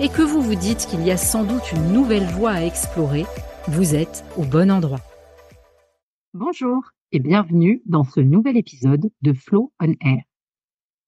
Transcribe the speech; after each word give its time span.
et 0.00 0.08
que 0.08 0.22
vous 0.22 0.40
vous 0.40 0.54
dites 0.54 0.86
qu'il 0.86 1.04
y 1.04 1.10
a 1.10 1.16
sans 1.16 1.44
doute 1.44 1.72
une 1.72 1.92
nouvelle 1.92 2.26
voie 2.26 2.52
à 2.52 2.64
explorer, 2.64 3.24
vous 3.66 3.96
êtes 3.96 4.24
au 4.36 4.44
bon 4.44 4.70
endroit. 4.70 5.00
Bonjour 6.34 6.92
et 7.10 7.18
bienvenue 7.18 7.82
dans 7.86 8.04
ce 8.04 8.20
nouvel 8.20 8.56
épisode 8.56 9.10
de 9.22 9.32
Flow 9.32 9.72
on 9.80 9.94
Air. 10.00 10.22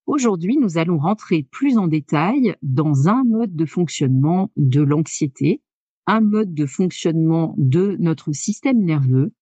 Aujourd'hui, 0.07 0.57
nous 0.57 0.77
allons 0.77 0.99
rentrer 0.99 1.47
plus 1.53 1.79
en 1.79 1.87
détail 1.87 2.57
dans 2.63 3.09
un 3.09 3.23
mode 3.23 3.55
de 3.55 3.65
fonctionnement 3.65 4.51
de 4.57 4.81
l'anxiété, 4.81 5.63
un 6.09 6.21
mode 6.21 6.53
de 6.53 6.67
fonctionnement 6.67 7.55
de 7.59 7.97
notre 8.01 8.33
système 8.33 8.85
nerveux 8.85 9.33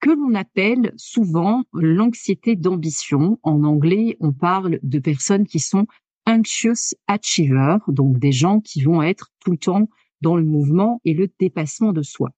que 0.00 0.10
l'on 0.10 0.34
appelle 0.34 0.92
souvent 0.96 1.62
l'anxiété 1.72 2.56
d'ambition. 2.56 3.38
En 3.44 3.62
anglais, 3.62 4.16
on 4.18 4.32
parle 4.32 4.80
de 4.82 4.98
personnes 4.98 5.46
qui 5.46 5.60
sont 5.60 5.86
anxious 6.28 6.94
achievers, 7.06 7.80
donc 7.88 8.18
des 8.18 8.32
gens 8.32 8.60
qui 8.60 8.82
vont 8.82 9.02
être 9.02 9.30
tout 9.40 9.52
le 9.52 9.56
temps 9.56 9.88
dans 10.20 10.36
le 10.36 10.44
mouvement 10.44 11.00
et 11.04 11.14
le 11.14 11.28
dépassement 11.40 11.92
de 11.92 12.02
soi. 12.02 12.30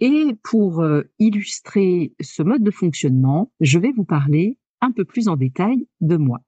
Et 0.00 0.34
pour 0.42 0.80
euh, 0.80 1.02
illustrer 1.18 2.14
ce 2.20 2.42
mode 2.42 2.62
de 2.62 2.70
fonctionnement, 2.70 3.52
je 3.60 3.78
vais 3.78 3.92
vous 3.92 4.04
parler 4.04 4.58
un 4.80 4.90
peu 4.92 5.04
plus 5.04 5.28
en 5.28 5.36
détail 5.36 5.86
de 6.00 6.16
moi. 6.16 6.40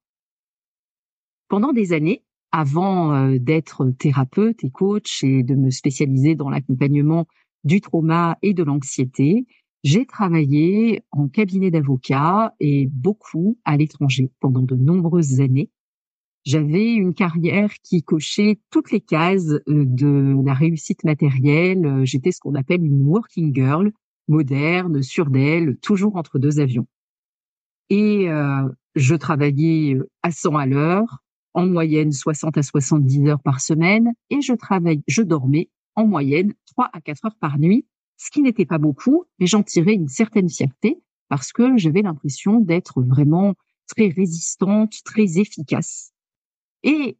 Pendant 1.48 1.72
des 1.72 1.92
années, 1.92 2.24
avant 2.50 3.14
euh, 3.14 3.38
d'être 3.38 3.90
thérapeute 3.98 4.64
et 4.64 4.70
coach 4.70 5.22
et 5.22 5.42
de 5.42 5.54
me 5.54 5.70
spécialiser 5.70 6.34
dans 6.34 6.48
l'accompagnement 6.48 7.26
du 7.64 7.80
trauma 7.80 8.38
et 8.42 8.54
de 8.54 8.62
l'anxiété, 8.62 9.46
j'ai 9.82 10.06
travaillé 10.06 11.02
en 11.10 11.28
cabinet 11.28 11.70
d'avocat 11.70 12.54
et 12.58 12.88
beaucoup 12.90 13.58
à 13.66 13.76
l'étranger 13.76 14.30
pendant 14.40 14.62
de 14.62 14.76
nombreuses 14.76 15.40
années 15.40 15.70
j'avais 16.44 16.92
une 16.92 17.14
carrière 17.14 17.72
qui 17.82 18.02
cochait 18.02 18.60
toutes 18.70 18.90
les 18.92 19.00
cases 19.00 19.50
euh, 19.50 19.84
de 19.86 20.34
la 20.44 20.54
réussite 20.54 21.04
matérielle. 21.04 21.86
Euh, 21.86 22.04
j'étais 22.04 22.32
ce 22.32 22.40
qu'on 22.40 22.54
appelle 22.54 22.84
une 22.84 23.06
working 23.06 23.54
girl, 23.54 23.92
moderne, 24.28 25.02
sûre 25.02 25.30
d'elle, 25.30 25.76
toujours 25.78 26.16
entre 26.16 26.38
deux 26.38 26.60
avions. 26.60 26.86
Et 27.90 28.30
euh, 28.30 28.68
je 28.94 29.14
travaillais 29.14 29.98
à 30.22 30.30
100 30.30 30.56
à 30.56 30.66
l'heure, 30.66 31.18
en 31.54 31.66
moyenne 31.66 32.12
60 32.12 32.56
à 32.58 32.62
70 32.62 33.28
heures 33.28 33.42
par 33.42 33.60
semaine, 33.60 34.12
et 34.30 34.40
je 34.40 34.52
travaillais, 34.52 35.02
je 35.06 35.22
dormais 35.22 35.70
en 35.94 36.06
moyenne 36.06 36.52
3 36.66 36.90
à 36.92 37.00
4 37.00 37.26
heures 37.26 37.36
par 37.40 37.58
nuit, 37.58 37.86
ce 38.16 38.30
qui 38.30 38.42
n'était 38.42 38.66
pas 38.66 38.78
beaucoup, 38.78 39.24
mais 39.38 39.46
j'en 39.46 39.62
tirais 39.62 39.94
une 39.94 40.08
certaine 40.08 40.48
fierté 40.48 41.00
parce 41.28 41.52
que 41.52 41.76
j'avais 41.76 42.02
l'impression 42.02 42.60
d'être 42.60 43.02
vraiment 43.02 43.54
très 43.86 44.08
résistante, 44.08 44.94
très 45.04 45.38
efficace. 45.38 46.13
Et 46.84 47.18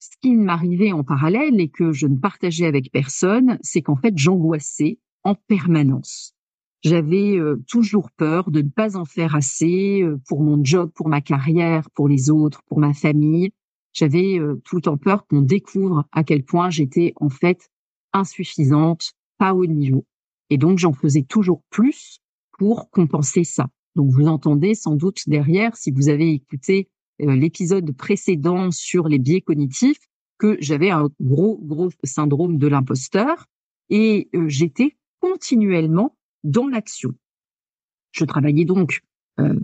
ce 0.00 0.16
qui 0.20 0.34
m'arrivait 0.34 0.92
en 0.92 1.04
parallèle 1.04 1.60
et 1.60 1.68
que 1.68 1.92
je 1.92 2.06
ne 2.06 2.16
partageais 2.16 2.66
avec 2.66 2.90
personne, 2.90 3.58
c'est 3.62 3.82
qu'en 3.82 3.96
fait, 3.96 4.14
j'angoissais 4.16 4.98
en 5.22 5.34
permanence. 5.34 6.34
J'avais 6.82 7.38
euh, 7.38 7.62
toujours 7.66 8.10
peur 8.10 8.50
de 8.50 8.60
ne 8.60 8.68
pas 8.68 8.96
en 8.96 9.04
faire 9.04 9.34
assez 9.34 10.02
euh, 10.02 10.20
pour 10.26 10.42
mon 10.42 10.62
job, 10.62 10.90
pour 10.94 11.08
ma 11.08 11.20
carrière, 11.20 11.88
pour 11.94 12.08
les 12.08 12.28
autres, 12.28 12.62
pour 12.66 12.78
ma 12.78 12.92
famille. 12.92 13.52
J'avais 13.92 14.38
euh, 14.38 14.60
tout 14.64 14.76
le 14.76 14.82
temps 14.82 14.98
peur 14.98 15.26
qu'on 15.26 15.40
découvre 15.40 16.04
à 16.12 16.24
quel 16.24 16.44
point 16.44 16.68
j'étais 16.68 17.12
en 17.16 17.30
fait 17.30 17.70
insuffisante, 18.12 19.12
pas 19.38 19.54
au 19.54 19.66
niveau. 19.66 20.06
Et 20.50 20.58
donc, 20.58 20.78
j'en 20.78 20.92
faisais 20.92 21.22
toujours 21.22 21.62
plus 21.70 22.18
pour 22.58 22.90
compenser 22.90 23.44
ça. 23.44 23.68
Donc, 23.96 24.10
vous 24.10 24.26
entendez 24.26 24.74
sans 24.74 24.96
doute 24.96 25.22
derrière, 25.26 25.76
si 25.76 25.90
vous 25.90 26.08
avez 26.08 26.32
écouté 26.32 26.88
l'épisode 27.18 27.96
précédent 27.96 28.70
sur 28.70 29.08
les 29.08 29.18
biais 29.18 29.40
cognitifs 29.40 30.00
que 30.38 30.56
j'avais 30.60 30.90
un 30.90 31.08
gros, 31.20 31.58
gros 31.62 31.90
syndrome 32.02 32.58
de 32.58 32.66
l'imposteur 32.66 33.46
et 33.88 34.28
euh, 34.34 34.48
j'étais 34.48 34.96
continuellement 35.20 36.16
dans 36.42 36.66
l'action. 36.66 37.14
Je 38.12 38.24
travaillais 38.24 38.64
donc 38.64 39.00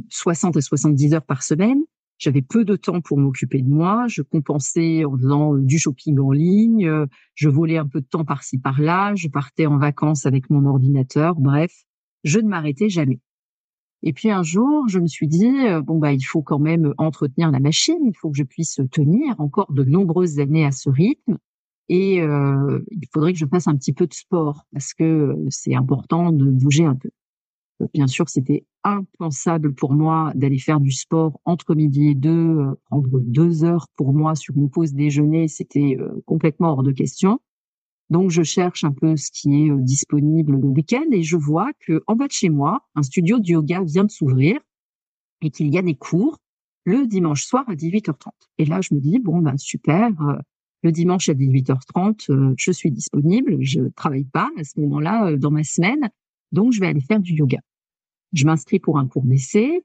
60 0.08 0.56
euh, 0.56 0.58
à 0.58 0.62
70 0.62 1.14
heures 1.14 1.24
par 1.24 1.42
semaine. 1.42 1.82
J'avais 2.18 2.42
peu 2.42 2.64
de 2.64 2.76
temps 2.76 3.00
pour 3.00 3.18
m'occuper 3.18 3.62
de 3.62 3.68
moi. 3.68 4.06
Je 4.08 4.22
compensais 4.22 5.04
en 5.04 5.16
faisant 5.16 5.54
du 5.54 5.78
shopping 5.78 6.18
en 6.18 6.32
ligne. 6.32 7.06
Je 7.34 7.48
volais 7.48 7.78
un 7.78 7.86
peu 7.86 8.00
de 8.02 8.06
temps 8.06 8.26
par-ci 8.26 8.58
par-là. 8.58 9.14
Je 9.14 9.28
partais 9.28 9.66
en 9.66 9.78
vacances 9.78 10.26
avec 10.26 10.50
mon 10.50 10.66
ordinateur. 10.66 11.36
Bref, 11.36 11.72
je 12.24 12.38
ne 12.38 12.48
m'arrêtais 12.48 12.90
jamais. 12.90 13.20
Et 14.02 14.12
puis 14.12 14.30
un 14.30 14.42
jour, 14.42 14.88
je 14.88 14.98
me 14.98 15.06
suis 15.06 15.28
dit 15.28 15.66
euh, 15.66 15.82
bon 15.82 15.98
bah 15.98 16.12
il 16.12 16.22
faut 16.22 16.42
quand 16.42 16.58
même 16.58 16.94
entretenir 16.96 17.50
la 17.50 17.60
machine, 17.60 17.98
il 18.04 18.16
faut 18.16 18.30
que 18.30 18.36
je 18.36 18.44
puisse 18.44 18.80
tenir 18.90 19.38
encore 19.38 19.72
de 19.72 19.84
nombreuses 19.84 20.38
années 20.38 20.64
à 20.64 20.72
ce 20.72 20.88
rythme 20.88 21.36
et 21.88 22.22
euh, 22.22 22.80
il 22.90 23.06
faudrait 23.12 23.32
que 23.32 23.38
je 23.38 23.46
fasse 23.46 23.66
un 23.66 23.76
petit 23.76 23.92
peu 23.92 24.06
de 24.06 24.14
sport 24.14 24.64
parce 24.72 24.94
que 24.94 25.04
euh, 25.04 25.46
c'est 25.50 25.74
important 25.74 26.32
de 26.32 26.46
bouger 26.46 26.84
un 26.84 26.94
peu. 26.94 27.10
Bien 27.94 28.06
sûr, 28.06 28.28
c'était 28.28 28.66
impensable 28.84 29.74
pour 29.74 29.94
moi 29.94 30.32
d'aller 30.34 30.58
faire 30.58 30.80
du 30.80 30.92
sport 30.92 31.40
entre 31.46 31.74
midi 31.74 32.08
et 32.08 32.14
deux, 32.14 32.58
prendre 32.86 33.20
deux 33.20 33.64
heures 33.64 33.86
pour 33.96 34.12
moi 34.12 34.34
sur 34.34 34.54
une 34.54 34.68
pause 34.68 34.92
déjeuner, 34.92 35.48
c'était 35.48 35.96
complètement 36.26 36.72
hors 36.72 36.82
de 36.82 36.92
question. 36.92 37.40
Donc, 38.10 38.30
je 38.30 38.42
cherche 38.42 38.82
un 38.84 38.92
peu 38.92 39.16
ce 39.16 39.30
qui 39.30 39.64
est 39.64 39.70
euh, 39.70 39.76
disponible 39.78 40.56
le 40.56 40.66
week-end 40.66 41.06
et 41.12 41.22
je 41.22 41.36
vois 41.36 41.70
que 41.80 42.02
en 42.08 42.16
bas 42.16 42.26
de 42.26 42.32
chez 42.32 42.48
moi, 42.48 42.80
un 42.96 43.02
studio 43.02 43.38
de 43.38 43.46
yoga 43.46 43.82
vient 43.84 44.04
de 44.04 44.10
s'ouvrir 44.10 44.60
et 45.42 45.50
qu'il 45.50 45.72
y 45.72 45.78
a 45.78 45.82
des 45.82 45.94
cours 45.94 46.38
le 46.84 47.06
dimanche 47.06 47.44
soir 47.44 47.64
à 47.68 47.74
18h30. 47.74 48.32
Et 48.58 48.64
là, 48.64 48.80
je 48.80 48.94
me 48.94 49.00
dis, 49.00 49.18
bon, 49.20 49.38
ben, 49.38 49.56
super, 49.56 50.10
euh, 50.22 50.38
le 50.82 50.92
dimanche 50.92 51.28
à 51.28 51.34
18h30, 51.34 52.30
euh, 52.30 52.54
je 52.56 52.72
suis 52.72 52.90
disponible, 52.90 53.58
je 53.60 53.82
travaille 53.94 54.24
pas 54.24 54.50
à 54.58 54.64
ce 54.64 54.80
moment-là 54.80 55.36
dans 55.36 55.50
ma 55.50 55.62
semaine, 55.62 56.10
donc 56.52 56.72
je 56.72 56.80
vais 56.80 56.88
aller 56.88 57.00
faire 57.00 57.20
du 57.20 57.34
yoga. 57.34 57.58
Je 58.32 58.44
m'inscris 58.44 58.80
pour 58.80 58.98
un 58.98 59.06
cours 59.06 59.24
d'essai, 59.24 59.84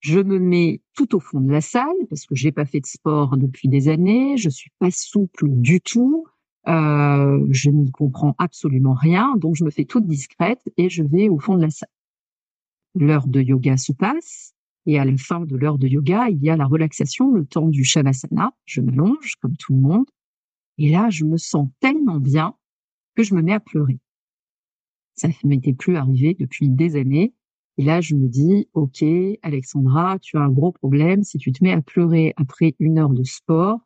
je 0.00 0.20
me 0.20 0.38
mets 0.38 0.80
tout 0.94 1.14
au 1.16 1.20
fond 1.20 1.40
de 1.40 1.50
la 1.50 1.60
salle 1.60 1.96
parce 2.08 2.26
que 2.26 2.34
j'ai 2.34 2.52
pas 2.52 2.64
fait 2.64 2.80
de 2.80 2.86
sport 2.86 3.36
depuis 3.36 3.68
des 3.68 3.88
années, 3.88 4.36
je 4.36 4.48
suis 4.48 4.70
pas 4.78 4.90
souple 4.90 5.48
du 5.48 5.80
tout, 5.80 6.26
euh, 6.68 7.46
je 7.50 7.70
n'y 7.70 7.90
comprends 7.90 8.34
absolument 8.38 8.94
rien, 8.94 9.36
donc 9.36 9.54
je 9.56 9.64
me 9.64 9.70
fais 9.70 9.84
toute 9.84 10.06
discrète 10.06 10.62
et 10.76 10.88
je 10.88 11.02
vais 11.02 11.28
au 11.28 11.38
fond 11.38 11.56
de 11.56 11.62
la 11.62 11.70
salle. 11.70 11.88
L'heure 12.94 13.28
de 13.28 13.40
yoga 13.40 13.76
se 13.76 13.92
passe 13.92 14.54
et 14.86 14.98
à 14.98 15.04
la 15.04 15.16
fin 15.16 15.40
de 15.40 15.56
l'heure 15.56 15.78
de 15.78 15.86
yoga, 15.86 16.28
il 16.28 16.42
y 16.42 16.50
a 16.50 16.56
la 16.56 16.66
relaxation, 16.66 17.30
le 17.32 17.44
temps 17.44 17.68
du 17.68 17.84
shavasana. 17.84 18.52
Je 18.64 18.80
m'allonge 18.80 19.34
comme 19.40 19.56
tout 19.56 19.74
le 19.74 19.80
monde 19.80 20.06
et 20.78 20.90
là, 20.90 21.10
je 21.10 21.24
me 21.24 21.36
sens 21.36 21.68
tellement 21.80 22.20
bien 22.20 22.54
que 23.14 23.22
je 23.22 23.34
me 23.34 23.42
mets 23.42 23.54
à 23.54 23.60
pleurer. 23.60 23.98
Ça 25.14 25.28
ne 25.28 25.48
m'était 25.48 25.72
plus 25.72 25.96
arrivé 25.96 26.36
depuis 26.38 26.68
des 26.68 26.96
années. 26.96 27.34
Et 27.78 27.84
là, 27.84 28.00
je 28.00 28.14
me 28.14 28.28
dis, 28.28 28.68
OK, 28.74 29.02
Alexandra, 29.42 30.18
tu 30.18 30.36
as 30.36 30.40
un 30.40 30.50
gros 30.50 30.72
problème. 30.72 31.22
Si 31.22 31.38
tu 31.38 31.52
te 31.52 31.62
mets 31.64 31.72
à 31.72 31.80
pleurer 31.80 32.34
après 32.36 32.74
une 32.78 32.98
heure 32.98 33.10
de 33.10 33.24
sport, 33.24 33.80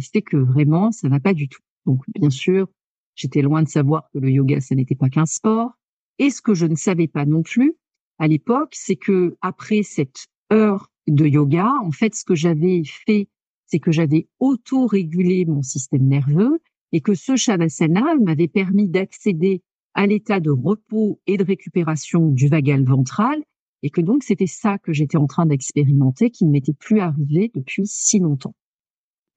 c'est 0.00 0.22
que 0.22 0.36
vraiment, 0.36 0.90
ça 0.90 1.08
va 1.08 1.20
pas 1.20 1.34
du 1.34 1.48
tout. 1.48 1.62
Donc, 1.86 2.02
bien 2.14 2.30
sûr, 2.30 2.68
j'étais 3.14 3.42
loin 3.42 3.62
de 3.62 3.68
savoir 3.68 4.08
que 4.12 4.18
le 4.18 4.30
yoga, 4.30 4.60
ça 4.60 4.74
n'était 4.74 4.94
pas 4.94 5.08
qu'un 5.08 5.26
sport. 5.26 5.72
Et 6.18 6.30
ce 6.30 6.42
que 6.42 6.54
je 6.54 6.66
ne 6.66 6.76
savais 6.76 7.08
pas 7.08 7.24
non 7.24 7.42
plus 7.42 7.76
à 8.18 8.28
l'époque, 8.28 8.72
c'est 8.72 8.96
que 8.96 9.36
après 9.42 9.82
cette 9.82 10.26
heure 10.52 10.90
de 11.06 11.26
yoga, 11.26 11.70
en 11.82 11.90
fait, 11.90 12.14
ce 12.14 12.24
que 12.24 12.34
j'avais 12.34 12.82
fait, 12.84 13.28
c'est 13.66 13.78
que 13.78 13.92
j'avais 13.92 14.28
auto-régulé 14.40 15.44
mon 15.44 15.62
système 15.62 16.06
nerveux 16.06 16.58
et 16.92 17.00
que 17.00 17.14
ce 17.14 17.36
shavasana 17.36 18.14
m'avait 18.22 18.48
permis 18.48 18.88
d'accéder 18.88 19.62
à 19.94 20.06
l'état 20.06 20.40
de 20.40 20.50
repos 20.50 21.20
et 21.26 21.36
de 21.36 21.44
récupération 21.44 22.28
du 22.28 22.48
vagal 22.48 22.84
ventral 22.84 23.42
et 23.82 23.90
que 23.90 24.00
donc 24.00 24.22
c'était 24.22 24.46
ça 24.46 24.78
que 24.78 24.92
j'étais 24.92 25.18
en 25.18 25.26
train 25.26 25.46
d'expérimenter 25.46 26.30
qui 26.30 26.44
ne 26.44 26.50
m'était 26.50 26.72
plus 26.72 27.00
arrivé 27.00 27.50
depuis 27.54 27.86
si 27.86 28.18
longtemps. 28.18 28.54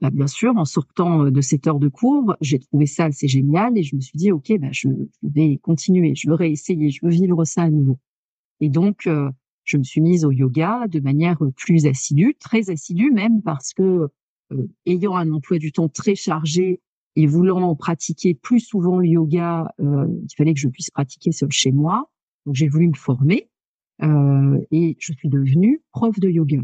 Bah, 0.01 0.10
bien 0.12 0.28
sûr, 0.28 0.56
en 0.56 0.63
sortant 0.63 1.25
euh, 1.25 1.31
de 1.31 1.42
cette 1.42 1.68
heure 1.68 1.80
de 1.80 1.90
cours, 1.90 2.36
j'ai 2.40 2.60
trouvé 2.60 2.86
ça 2.86 3.06
assez 3.06 3.28
génial 3.28 3.78
et 3.78 3.84
je 3.84 3.96
me 3.98 4.01
suis 4.01 4.18
dit, 4.18 4.31
OK, 4.31 4.51
bah, 4.60 4.69
je, 4.72 4.88
vais 5.24 5.57
continuer, 5.62 6.16
je 6.16 6.30
veux 6.30 6.36
réessayer, 6.36 6.90
je 6.90 7.00
veux 7.04 7.12
vivre 7.12 7.44
ça 7.44 7.63
à 7.63 7.69
nouveau. 7.69 8.00
Et 8.62 8.69
donc, 8.69 9.07
euh, 9.07 9.30
je 9.66 9.78
me 9.78 9.84
suis 9.84 10.00
mise 10.00 10.24
au 10.24 10.31
yoga 10.31 10.88
de 10.88 11.01
manière 11.01 11.38
plus 11.57 11.86
assidue, 11.86 12.36
très 12.40 12.69
assidue 12.69 13.12
même 13.12 13.42
parce 13.42 13.74
que 13.74 14.07
euh, 14.51 14.68
ayant 14.86 15.16
un 15.16 15.31
emploi 15.31 15.57
du 15.57 15.74
temps 15.74 15.90
très 15.90 16.16
chargé 16.16 16.81
et 17.16 17.28
voulant 17.28 17.75
pratiquer 17.75 18.34
plus 18.34 18.62
souvent 18.62 19.00
le 19.00 19.07
yoga, 19.07 19.74
il 19.80 20.36
fallait 20.38 20.54
que 20.54 20.60
je 20.60 20.69
puisse 20.69 20.90
pratiquer 20.90 21.31
seul 21.31 21.51
chez 21.51 21.72
moi. 21.72 22.10
Donc 22.46 22.56
j'ai 22.56 22.69
voulu 22.69 22.88
me 22.88 22.96
former 22.96 23.50
et 24.01 24.96
je 25.00 25.13
suis 25.13 25.28
devenue 25.28 25.81
prof 25.92 26.18
de 26.19 26.30
yoga 26.30 26.63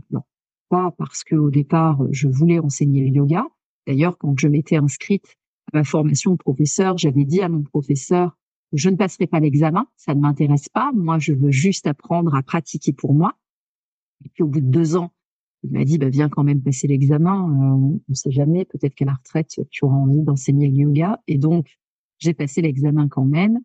parce 0.98 1.24
qu'au 1.24 1.50
départ, 1.50 2.01
je 2.12 2.27
voulais 2.27 2.60
enseigner 2.60 3.01
le 3.01 3.16
yoga. 3.16 3.45
D'ailleurs, 3.88 4.18
quand 4.18 4.38
je 4.39 4.48
m'étais 4.48 4.77
inscrite 4.77 5.36
à 5.72 5.77
ma 5.77 5.83
formation 5.83 6.31
de 6.31 6.38
professeur, 6.38 6.98
j'avais 6.98 7.25
dit 7.25 7.42
à 7.42 7.50
mon 7.50 7.63
professeur, 7.63 8.38
je 8.74 8.89
ne 8.89 8.95
passerai 8.95 9.27
pas 9.27 9.39
l'examen, 9.39 9.88
ça 9.95 10.13
ne 10.13 10.19
m'intéresse 10.19 10.69
pas. 10.69 10.92
Moi, 10.94 11.19
je 11.19 11.33
veux 11.33 11.51
juste 11.51 11.88
apprendre 11.88 12.36
à 12.36 12.44
pratiquer 12.44 12.94
pour 12.94 13.13
moi. 13.13 13.38
Et 14.25 14.30
puis, 14.30 14.44
au 14.44 14.48
bout 14.48 14.62
de 14.62 14.69
deux 14.69 14.95
ans, 14.95 15.12
il 15.63 15.72
m'a 15.72 15.83
dit, 15.83 15.98
bah, 15.98 16.10
viens 16.10 16.30
quand 16.30 16.44
même 16.44 16.62
passer 16.62 16.88
l'examen. 16.88 17.50
Euh, 17.50 17.75
on 17.75 18.01
ne 18.07 18.13
sait 18.13 18.31
jamais, 18.31 18.66
peut-être 18.66 18.95
qu'à 18.95 19.06
la 19.06 19.13
retraite, 19.13 19.60
tu 19.69 19.86
auras 19.86 19.95
envie 19.95 20.22
d'enseigner 20.22 20.68
le 20.68 20.75
yoga. 20.75 21.22
Et 21.27 21.38
donc, 21.38 21.68
j'ai 22.19 22.33
passé 22.33 22.62
l'examen 22.62 23.07
quand 23.07 23.25
même. 23.25 23.60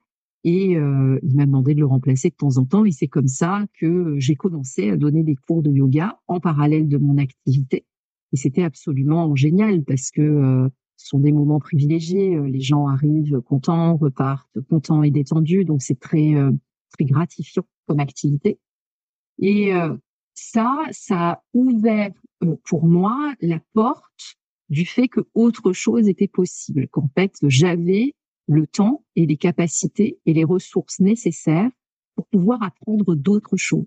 Et 0.44 0.76
euh, 0.76 1.18
il 1.22 1.36
m'a 1.36 1.46
demandé 1.46 1.74
de 1.74 1.80
le 1.80 1.86
remplacer 1.86 2.30
de 2.30 2.34
temps 2.34 2.56
en 2.56 2.64
temps. 2.64 2.84
Et 2.84 2.92
c'est 2.92 3.08
comme 3.08 3.28
ça 3.28 3.66
que 3.78 4.14
j'ai 4.18 4.34
commencé 4.34 4.90
à 4.90 4.96
donner 4.96 5.22
des 5.22 5.36
cours 5.36 5.62
de 5.62 5.70
yoga 5.70 6.18
en 6.28 6.40
parallèle 6.40 6.88
de 6.88 6.96
mon 6.96 7.18
activité. 7.18 7.84
Et 8.32 8.36
c'était 8.36 8.62
absolument 8.62 9.34
génial 9.36 9.82
parce 9.84 10.10
que 10.10 10.22
euh, 10.22 10.68
ce 10.96 11.08
sont 11.08 11.18
des 11.18 11.32
moments 11.32 11.58
privilégiés. 11.58 12.36
Euh, 12.36 12.46
les 12.48 12.60
gens 12.60 12.86
arrivent 12.86 13.40
contents, 13.42 13.96
repartent 13.96 14.60
contents 14.68 15.02
et 15.02 15.10
détendus. 15.10 15.64
Donc 15.64 15.82
c'est 15.82 15.98
très 15.98 16.34
très 16.92 17.04
gratifiant 17.04 17.64
comme 17.86 18.00
activité. 18.00 18.58
Et 19.38 19.72
ça, 20.34 20.76
ça 20.90 21.30
a 21.30 21.42
ouvert 21.54 22.12
pour 22.64 22.84
moi 22.84 23.34
la 23.40 23.60
porte 23.72 24.38
du 24.70 24.86
fait 24.86 25.08
que 25.08 25.20
autre 25.34 25.72
chose 25.72 26.08
était 26.08 26.28
possible, 26.28 26.88
qu'en 26.88 27.08
fait 27.14 27.32
j'avais 27.42 28.14
le 28.50 28.66
temps 28.66 29.04
et 29.14 29.26
les 29.26 29.36
capacités 29.36 30.18
et 30.26 30.32
les 30.32 30.44
ressources 30.44 30.98
nécessaires 30.98 31.70
pour 32.16 32.26
pouvoir 32.26 32.62
apprendre 32.62 33.14
d'autres 33.14 33.56
choses. 33.56 33.86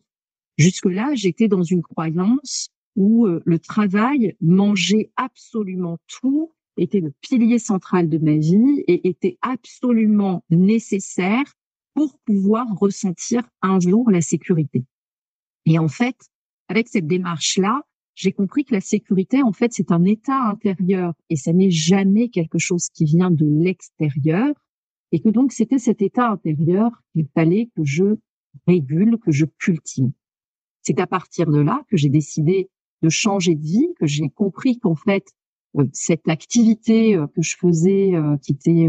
Jusque-là, 0.57 1.11
j'étais 1.15 1.49
dans 1.49 1.63
une 1.63 1.81
croyance 1.81 2.69
où 2.95 3.27
euh, 3.27 3.41
le 3.45 3.59
travail 3.59 4.37
mangeait 4.39 5.11
absolument 5.17 5.97
tout, 6.07 6.53
était 6.77 7.01
le 7.01 7.11
pilier 7.21 7.59
central 7.59 8.07
de 8.07 8.17
ma 8.17 8.37
vie 8.37 8.83
et 8.87 9.07
était 9.07 9.37
absolument 9.41 10.43
nécessaire 10.49 11.53
pour 11.93 12.17
pouvoir 12.19 12.65
ressentir 12.79 13.43
un 13.61 13.79
jour 13.79 14.09
la 14.09 14.21
sécurité. 14.21 14.85
Et 15.65 15.77
en 15.77 15.89
fait, 15.89 16.15
avec 16.69 16.87
cette 16.87 17.07
démarche-là, 17.07 17.81
j'ai 18.15 18.31
compris 18.31 18.63
que 18.63 18.73
la 18.73 18.81
sécurité, 18.81 19.41
en 19.41 19.53
fait, 19.53 19.73
c'est 19.73 19.91
un 19.91 20.03
état 20.03 20.49
intérieur 20.49 21.13
et 21.29 21.35
ça 21.35 21.53
n'est 21.53 21.71
jamais 21.71 22.29
quelque 22.29 22.59
chose 22.59 22.89
qui 22.89 23.05
vient 23.05 23.31
de 23.31 23.45
l'extérieur. 23.45 24.53
Et 25.11 25.19
que 25.19 25.29
donc, 25.29 25.51
c'était 25.51 25.79
cet 25.79 26.01
état 26.01 26.29
intérieur 26.29 26.91
qu'il 27.13 27.27
fallait 27.33 27.69
que 27.75 27.83
je 27.83 28.15
régule, 28.67 29.17
que 29.19 29.31
je 29.31 29.45
cultive. 29.45 30.11
C'est 30.81 30.99
à 30.99 31.07
partir 31.07 31.49
de 31.49 31.59
là 31.59 31.83
que 31.89 31.97
j'ai 31.97 32.09
décidé 32.09 32.69
de 33.01 33.09
changer 33.09 33.55
de 33.55 33.61
vie, 33.61 33.87
que 33.99 34.07
j'ai 34.07 34.29
compris 34.29 34.79
qu'en 34.79 34.95
fait, 34.95 35.25
euh, 35.77 35.85
cette 35.93 36.27
activité 36.27 37.15
euh, 37.15 37.27
que 37.27 37.41
je 37.41 37.55
faisais, 37.57 38.15
euh, 38.15 38.37
qui 38.37 38.53
était 38.53 38.87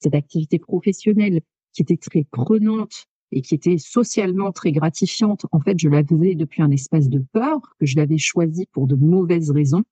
cette 0.00 0.14
activité 0.14 0.58
professionnelle, 0.58 1.40
qui 1.72 1.82
était 1.82 1.96
très 1.96 2.24
prenante, 2.24 3.06
et 3.32 3.42
qui 3.42 3.54
était 3.54 3.78
socialement 3.78 4.52
très 4.52 4.72
gratifiante, 4.72 5.46
en 5.52 5.60
fait, 5.60 5.78
je 5.78 5.88
la 5.88 6.04
faisais 6.04 6.34
depuis 6.34 6.62
un 6.62 6.70
espace 6.70 7.08
de 7.08 7.18
peur, 7.32 7.60
que 7.78 7.86
je 7.86 7.96
l'avais 7.96 8.18
choisi 8.18 8.66
pour 8.72 8.86
de 8.86 8.94
mauvaises 8.94 9.50
raisons, 9.50 9.82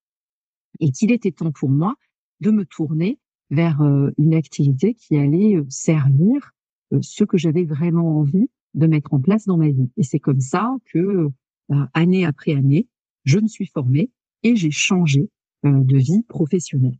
et 0.80 0.90
qu'il 0.90 1.12
était 1.12 1.32
temps 1.32 1.52
pour 1.52 1.68
moi 1.68 1.94
de 2.40 2.50
me 2.50 2.64
tourner 2.64 3.18
vers 3.50 3.80
euh, 3.82 4.10
une 4.18 4.34
activité 4.34 4.94
qui 4.94 5.16
allait 5.16 5.56
euh, 5.56 5.66
servir 5.68 6.52
euh, 6.92 6.98
ce 7.02 7.24
que 7.24 7.36
j'avais 7.36 7.64
vraiment 7.64 8.18
envie 8.18 8.48
de 8.74 8.86
mettre 8.86 9.14
en 9.14 9.20
place 9.20 9.46
dans 9.46 9.56
ma 9.56 9.68
vie. 9.68 9.90
Et 9.96 10.02
c'est 10.02 10.18
comme 10.18 10.40
ça 10.40 10.74
que, 10.86 11.28
année 11.94 12.24
après 12.24 12.54
année, 12.54 12.88
je 13.24 13.38
me 13.38 13.46
suis 13.46 13.66
formée 13.66 14.10
et 14.42 14.56
j'ai 14.56 14.72
changé 14.72 15.30
de 15.62 15.96
vie 15.96 16.24
professionnelle. 16.24 16.98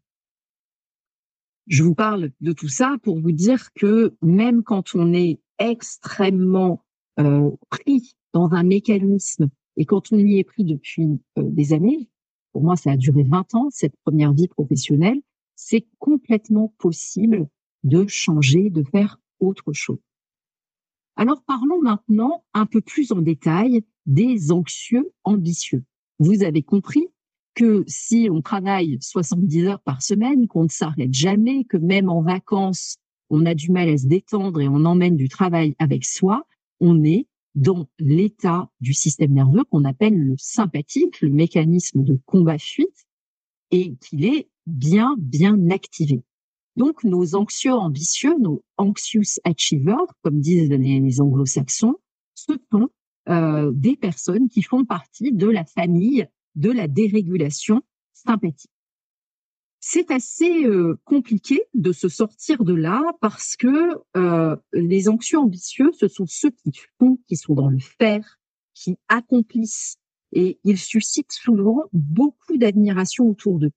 Je 1.67 1.83
vous 1.83 1.95
parle 1.95 2.31
de 2.41 2.53
tout 2.53 2.69
ça 2.69 2.97
pour 3.03 3.19
vous 3.19 3.33
dire 3.33 3.73
que 3.75 4.15
même 4.21 4.63
quand 4.63 4.95
on 4.95 5.15
est 5.15 5.41
extrêmement 5.59 6.85
euh, 7.19 7.51
pris 7.71 8.17
dans 8.33 8.53
un 8.53 8.65
mécanisme. 8.65 9.49
Et 9.77 9.87
quand 9.87 10.13
on 10.13 10.19
y 10.19 10.39
est 10.39 10.45
pris 10.45 10.65
depuis 10.65 11.21
euh, 11.39 11.43
des 11.43 11.73
années, 11.73 12.11
pour 12.53 12.63
moi 12.63 12.77
ça 12.77 12.93
a 12.93 12.97
duré 12.97 13.23
20 13.23 13.55
ans, 13.55 13.69
cette 13.71 13.97
première 14.05 14.35
vie 14.35 14.49
professionnelle, 14.49 15.21
c'est 15.55 15.87
complètement 15.99 16.75
possible 16.79 17.49
de 17.83 18.07
changer, 18.09 18.71
de 18.71 18.83
faire 18.83 19.19
autre 19.41 19.73
chose. 19.73 20.01
Alors 21.17 21.43
parlons 21.47 21.81
maintenant 21.81 22.45
un 22.53 22.67
peu 22.67 22.81
plus 22.81 23.13
en 23.13 23.23
détail 23.23 23.85
des 24.07 24.53
anxieux 24.53 25.13
ambitieux. 25.23 25.85
Vous 26.19 26.43
avez 26.43 26.63
compris 26.63 27.07
que 27.55 27.85
si 27.87 28.29
on 28.31 28.43
travaille 28.43 28.99
70 29.01 29.67
heures 29.67 29.81
par 29.81 30.03
semaine, 30.03 30.47
qu'on 30.49 30.65
ne 30.65 30.69
s'arrête 30.69 31.13
jamais, 31.13 31.65
que 31.65 31.77
même 31.77 32.09
en 32.09 32.23
vacances, 32.23 32.97
on 33.31 33.47
a 33.47 33.55
du 33.55 33.71
mal 33.71 33.89
à 33.89 33.97
se 33.97 34.07
détendre 34.07 34.61
et 34.61 34.69
on 34.69 34.85
emmène 34.85 35.17
du 35.17 35.29
travail 35.29 35.75
avec 35.79 36.05
soi, 36.05 36.47
on 36.81 37.05
est 37.05 37.27
dans 37.55 37.87
l'état 37.99 38.69
du 38.81 38.93
système 38.93 39.33
nerveux 39.33 39.65
qu'on 39.65 39.85
appelle 39.85 40.17
le 40.17 40.35
sympathique, 40.37 41.21
le 41.21 41.31
mécanisme 41.31 42.03
de 42.03 42.19
combat-fuite, 42.27 43.07
et 43.71 43.95
qu'il 43.97 44.25
est 44.25 44.49
bien, 44.67 45.15
bien 45.19 45.71
activé. 45.71 46.23
Donc, 46.77 47.05
nos 47.05 47.37
anxieux 47.37 47.73
ambitieux, 47.73 48.35
nos 48.41 48.65
anxious 48.77 49.39
achievers, 49.45 50.07
comme 50.23 50.41
disent 50.41 50.71
les, 50.71 51.21
anglo-saxons, 51.21 51.95
ce 52.35 52.53
sont 52.73 52.89
euh, 53.29 53.71
des 53.73 53.97
personnes 53.97 54.49
qui 54.49 54.63
font 54.63 54.85
partie 54.85 55.33
de 55.33 55.47
la 55.47 55.65
famille 55.65 56.27
de 56.55 56.71
la 56.71 56.89
dérégulation 56.89 57.83
sympathique 58.13 58.71
c'est 59.87 60.11
assez 60.11 60.65
euh, 60.65 60.99
compliqué 61.05 61.61
de 61.75 61.93
se 61.93 62.09
sortir 62.09 62.65
de 62.65 62.73
là 62.73 63.03
parce 63.21 63.55
que 63.55 64.01
euh, 64.17 64.57
les 64.73 65.11
anxieux 65.11 65.39
ambitieux, 65.39 65.91
ce 65.93 66.09
sont 66.09 66.25
ceux 66.27 66.53
qui 66.53 66.73
font, 66.99 67.19
qui 67.29 67.37
sont 67.37 67.53
dans 67.53 67.69
le 67.69 67.79
faire, 67.79 68.41
qui 68.73 68.97
accomplissent 69.09 69.99
et 70.33 70.59
ils 70.65 70.79
suscitent 70.79 71.33
souvent 71.33 71.83
beaucoup 71.93 72.57
d'admiration 72.57 73.29
autour 73.29 73.59
d'eux. 73.59 73.73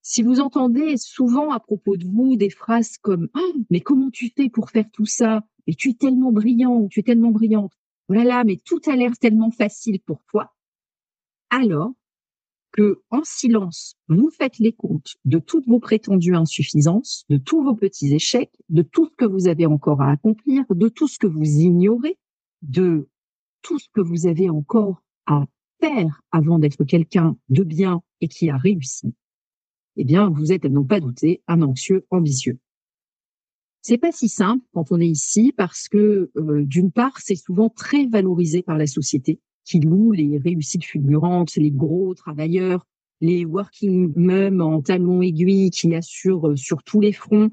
Si 0.00 0.22
vous 0.22 0.40
entendez 0.40 0.96
souvent 0.96 1.50
à 1.50 1.60
propos 1.60 1.98
de 1.98 2.06
vous 2.06 2.36
des 2.36 2.50
phrases 2.50 2.96
comme 2.96 3.28
oh, 3.34 3.52
mais 3.68 3.82
comment 3.82 4.08
tu 4.10 4.32
fais 4.34 4.48
pour 4.48 4.70
faire 4.70 4.90
tout 4.94 5.06
ça? 5.06 5.44
Et 5.66 5.74
tu 5.74 5.90
es 5.90 5.94
tellement 5.94 6.32
brillant, 6.32 6.88
tu 6.88 7.00
es 7.00 7.02
tellement 7.02 7.32
brillante. 7.32 7.74
Oh 8.08 8.14
mais 8.14 8.56
tout 8.64 8.80
a 8.86 8.96
l'air 8.96 9.12
tellement 9.18 9.50
facile 9.50 10.00
pour 10.00 10.24
toi. 10.24 10.54
Alors, 11.52 11.92
que, 12.72 13.02
en 13.10 13.20
silence, 13.24 13.96
vous 14.08 14.30
faites 14.30 14.58
les 14.58 14.72
comptes 14.72 15.16
de 15.26 15.38
toutes 15.38 15.68
vos 15.68 15.80
prétendues 15.80 16.34
insuffisances, 16.34 17.26
de 17.28 17.36
tous 17.36 17.62
vos 17.62 17.74
petits 17.74 18.14
échecs, 18.14 18.56
de 18.70 18.80
tout 18.80 19.04
ce 19.04 19.14
que 19.18 19.26
vous 19.26 19.48
avez 19.48 19.66
encore 19.66 20.00
à 20.00 20.10
accomplir, 20.10 20.64
de 20.70 20.88
tout 20.88 21.08
ce 21.08 21.18
que 21.18 21.26
vous 21.26 21.44
ignorez, 21.44 22.18
de 22.62 23.06
tout 23.60 23.78
ce 23.78 23.88
que 23.92 24.00
vous 24.00 24.26
avez 24.26 24.48
encore 24.48 25.02
à 25.26 25.44
faire 25.78 26.22
avant 26.30 26.58
d'être 26.58 26.84
quelqu'un 26.84 27.36
de 27.50 27.64
bien 27.64 28.00
et 28.22 28.28
qui 28.28 28.48
a 28.48 28.56
réussi, 28.56 29.14
eh 29.96 30.04
bien, 30.04 30.30
vous 30.30 30.52
êtes, 30.52 30.64
à 30.64 30.70
n'en 30.70 30.84
pas 30.84 31.00
douter, 31.00 31.42
un 31.48 31.60
anxieux 31.60 32.06
ambitieux. 32.08 32.58
C'est 33.82 33.98
pas 33.98 34.12
si 34.12 34.30
simple 34.30 34.64
quand 34.72 34.90
on 34.90 35.00
est 35.00 35.08
ici 35.08 35.52
parce 35.54 35.86
que, 35.86 36.30
euh, 36.34 36.64
d'une 36.64 36.92
part, 36.92 37.18
c'est 37.20 37.36
souvent 37.36 37.68
très 37.68 38.06
valorisé 38.06 38.62
par 38.62 38.78
la 38.78 38.86
société 38.86 39.38
qui 39.64 39.80
louent 39.80 40.12
les 40.12 40.38
réussites 40.38 40.84
fulgurantes, 40.84 41.54
les 41.56 41.70
gros 41.70 42.14
travailleurs, 42.14 42.86
les 43.20 43.44
working 43.44 44.12
mums 44.16 44.60
en 44.60 44.82
talons 44.82 45.22
aiguilles 45.22 45.70
qui 45.70 45.94
assurent 45.94 46.50
euh, 46.50 46.56
sur 46.56 46.82
tous 46.82 47.00
les 47.00 47.12
fronts 47.12 47.50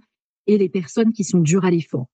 et 0.47 0.57
les 0.57 0.69
personnes 0.69 1.13
qui 1.13 1.23
sont 1.23 1.39
dures 1.39 1.65
à 1.65 1.71
l'effort. 1.71 2.07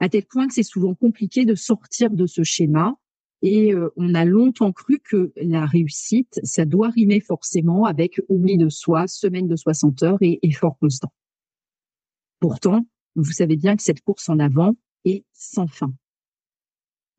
À 0.00 0.08
tel 0.08 0.24
point 0.24 0.48
que 0.48 0.54
c'est 0.54 0.64
souvent 0.64 0.94
compliqué 0.94 1.44
de 1.44 1.54
sortir 1.54 2.10
de 2.10 2.26
ce 2.26 2.42
schéma 2.42 2.96
et 3.42 3.72
euh, 3.72 3.90
on 3.96 4.14
a 4.14 4.24
longtemps 4.24 4.72
cru 4.72 4.98
que 4.98 5.32
la 5.36 5.66
réussite, 5.66 6.40
ça 6.42 6.64
doit 6.64 6.88
rimer 6.88 7.20
forcément 7.20 7.84
avec 7.84 8.20
oubli 8.28 8.56
de 8.56 8.68
soi, 8.68 9.06
semaine 9.06 9.46
de 9.46 9.56
60 9.56 10.02
heures 10.02 10.22
et 10.22 10.40
effort 10.42 10.76
constant. 10.78 11.12
Pourtant, 12.40 12.86
vous 13.14 13.32
savez 13.32 13.56
bien 13.56 13.76
que 13.76 13.82
cette 13.82 14.00
course 14.00 14.28
en 14.28 14.38
avant 14.38 14.74
est 15.04 15.24
sans 15.32 15.66
fin. 15.66 15.92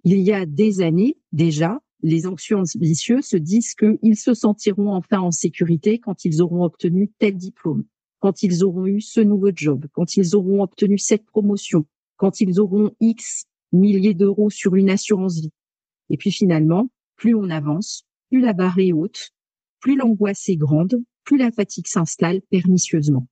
Il 0.04 0.20
y 0.20 0.34
a 0.34 0.46
des 0.46 0.82
années 0.82 1.18
déjà, 1.32 1.80
les 2.02 2.28
anxieux 2.28 2.58
ambitieux 2.58 3.22
se 3.22 3.38
disent 3.38 3.76
qu'ils 3.76 4.18
se 4.18 4.34
sentiront 4.34 4.94
enfin 4.94 5.20
en 5.20 5.32
sécurité 5.32 6.00
quand 6.00 6.26
ils 6.26 6.42
auront 6.42 6.64
obtenu 6.64 7.12
tel 7.20 7.36
diplôme, 7.36 7.86
quand 8.20 8.44
ils 8.44 8.64
auront 8.64 8.86
eu 8.86 9.02
ce 9.02 9.22
nouveau 9.22 9.52
job, 9.54 9.86
quand 9.94 10.18
ils 10.18 10.36
auront 10.36 10.62
obtenu 10.62 10.98
cette 10.98 11.26
promotion, 11.26 11.86
quand 12.18 12.42
ils 12.42 12.60
auront 12.60 12.92
X 13.00 13.46
milliers 13.72 14.14
d'euros 14.14 14.50
sur 14.50 14.76
une 14.76 14.90
assurance 14.90 15.40
vie. 15.40 15.52
Et 16.10 16.18
puis 16.18 16.32
finalement, 16.32 16.90
plus 17.16 17.36
on 17.36 17.50
avance, 17.50 18.06
plus 18.30 18.42
la 18.42 18.54
barre 18.54 18.80
est 18.80 18.94
haute, 18.94 19.32
plus 19.80 19.96
l'angoisse 19.96 20.48
est 20.50 20.58
grande, 20.58 21.04
plus 21.24 21.38
la 21.38 21.52
fatigue 21.52 21.88
s'installe 21.88 22.42
pernicieusement. 22.50 23.28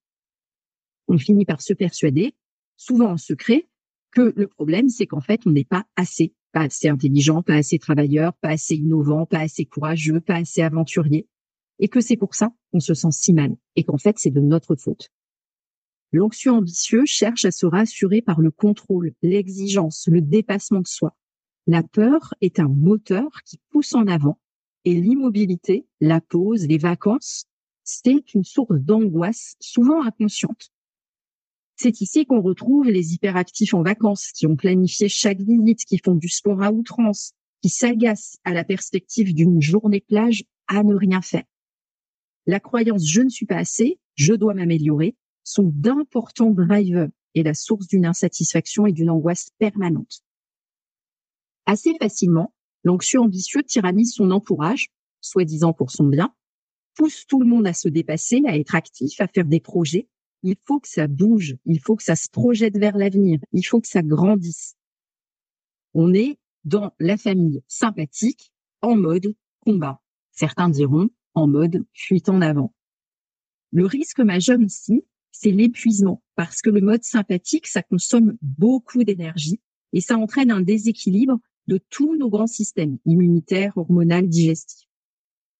On 1.07 1.17
finit 1.17 1.45
par 1.45 1.61
se 1.61 1.73
persuader, 1.73 2.33
souvent 2.77 3.11
en 3.11 3.17
secret, 3.17 3.67
que 4.11 4.33
le 4.35 4.47
problème, 4.47 4.89
c'est 4.89 5.07
qu'en 5.07 5.21
fait, 5.21 5.41
on 5.45 5.51
n'est 5.51 5.63
pas 5.63 5.85
assez, 5.95 6.33
pas 6.53 6.61
assez 6.61 6.87
intelligent, 6.87 7.41
pas 7.41 7.55
assez 7.55 7.79
travailleur, 7.79 8.33
pas 8.35 8.49
assez 8.49 8.75
innovant, 8.75 9.25
pas 9.25 9.39
assez 9.39 9.65
courageux, 9.65 10.21
pas 10.21 10.35
assez 10.35 10.61
aventurier, 10.61 11.27
et 11.79 11.89
que 11.89 11.99
c'est 11.99 12.15
pour 12.15 12.35
ça 12.35 12.53
qu'on 12.71 12.79
se 12.79 12.93
sent 12.93 13.11
si 13.11 13.33
mal, 13.33 13.57
et 13.75 13.83
qu'en 13.83 13.97
fait, 13.97 14.15
c'est 14.17 14.31
de 14.31 14.39
notre 14.39 14.75
faute. 14.75 15.09
L'anxieux 16.11 16.51
ambitieux 16.51 17.03
cherche 17.05 17.43
à 17.43 17.51
se 17.51 17.65
rassurer 17.65 18.21
par 18.21 18.39
le 18.39 18.51
contrôle, 18.51 19.13
l'exigence, 19.21 20.07
le 20.09 20.21
dépassement 20.21 20.79
de 20.79 20.87
soi. 20.87 21.17
La 21.65 21.81
peur 21.81 22.33
est 22.39 22.59
un 22.59 22.67
moteur 22.67 23.41
qui 23.43 23.59
pousse 23.71 23.95
en 23.95 24.05
avant 24.05 24.37
et 24.85 24.93
l'immobilité, 24.93 25.87
la 26.01 26.21
pause, 26.21 26.67
les 26.67 26.77
vacances, 26.77 27.45
c'est 27.83 28.33
une 28.33 28.43
source 28.43 28.79
d'angoisse 28.79 29.55
souvent 29.59 30.03
inconsciente. 30.03 30.71
C'est 31.83 31.99
ici 31.99 32.25
qu'on 32.25 32.39
retrouve 32.39 32.89
les 32.89 33.13
hyperactifs 33.13 33.73
en 33.73 33.83
vacances 33.83 34.31
qui 34.31 34.47
ont 34.47 34.55
planifié 34.55 35.09
chaque 35.09 35.41
visite, 35.41 35.83
qui 35.83 35.97
font 35.97 36.15
du 36.15 36.29
sport 36.29 36.63
à 36.63 36.71
outrance, 36.71 37.33
qui 37.61 37.67
s'agacent 37.67 38.37
à 38.45 38.53
la 38.53 38.63
perspective 38.63 39.33
d'une 39.33 39.61
journée 39.61 39.99
plage 39.99 40.45
à 40.69 40.81
ne 40.83 40.95
rien 40.95 41.21
faire. 41.21 41.43
La 42.45 42.61
croyance 42.61 43.05
je 43.05 43.19
ne 43.19 43.27
suis 43.27 43.45
pas 43.45 43.57
assez, 43.57 43.99
je 44.15 44.33
dois 44.33 44.53
m'améliorer 44.53 45.17
sont 45.43 45.73
d'importants 45.75 46.51
drivers 46.51 47.09
et 47.35 47.43
la 47.43 47.53
source 47.53 47.87
d'une 47.87 48.05
insatisfaction 48.05 48.87
et 48.87 48.93
d'une 48.93 49.09
angoisse 49.09 49.49
permanente. 49.57 50.23
Assez 51.65 51.91
facilement, 51.99 52.53
l'anxieux 52.85 53.19
ambitieux 53.19 53.61
tyrannise 53.61 54.13
son 54.13 54.31
entourage, 54.31 54.87
soi-disant 55.19 55.73
pour 55.73 55.91
son 55.91 56.05
bien, 56.05 56.33
pousse 56.95 57.25
tout 57.27 57.41
le 57.41 57.45
monde 57.45 57.67
à 57.67 57.73
se 57.73 57.89
dépasser, 57.89 58.41
à 58.47 58.55
être 58.55 58.73
actif, 58.73 59.19
à 59.19 59.27
faire 59.27 59.43
des 59.43 59.59
projets. 59.59 60.07
Il 60.43 60.55
faut 60.65 60.79
que 60.79 60.89
ça 60.89 61.07
bouge, 61.07 61.55
il 61.65 61.79
faut 61.79 61.95
que 61.95 62.03
ça 62.03 62.15
se 62.15 62.27
projette 62.29 62.77
vers 62.77 62.97
l'avenir, 62.97 63.39
il 63.53 63.63
faut 63.63 63.79
que 63.79 63.87
ça 63.87 64.01
grandisse. 64.01 64.75
On 65.93 66.13
est 66.13 66.37
dans 66.65 66.93
la 66.99 67.17
famille 67.17 67.61
sympathique 67.67 68.51
en 68.81 68.95
mode 68.95 69.35
combat. 69.61 70.01
Certains 70.31 70.69
diront 70.69 71.09
en 71.33 71.47
mode 71.47 71.85
fuite 71.93 72.29
en 72.29 72.41
avant. 72.41 72.73
Le 73.71 73.85
risque 73.85 74.19
majeur 74.19 74.59
ici, 74.61 75.05
c'est 75.31 75.51
l'épuisement 75.51 76.21
parce 76.35 76.61
que 76.61 76.69
le 76.69 76.81
mode 76.81 77.03
sympathique, 77.03 77.67
ça 77.67 77.81
consomme 77.81 78.37
beaucoup 78.41 79.03
d'énergie 79.03 79.61
et 79.93 80.01
ça 80.01 80.17
entraîne 80.17 80.51
un 80.51 80.61
déséquilibre 80.61 81.39
de 81.67 81.79
tous 81.89 82.17
nos 82.17 82.29
grands 82.29 82.47
systèmes 82.47 82.97
immunitaires, 83.05 83.77
hormonaux, 83.77 84.27
digestifs. 84.27 84.87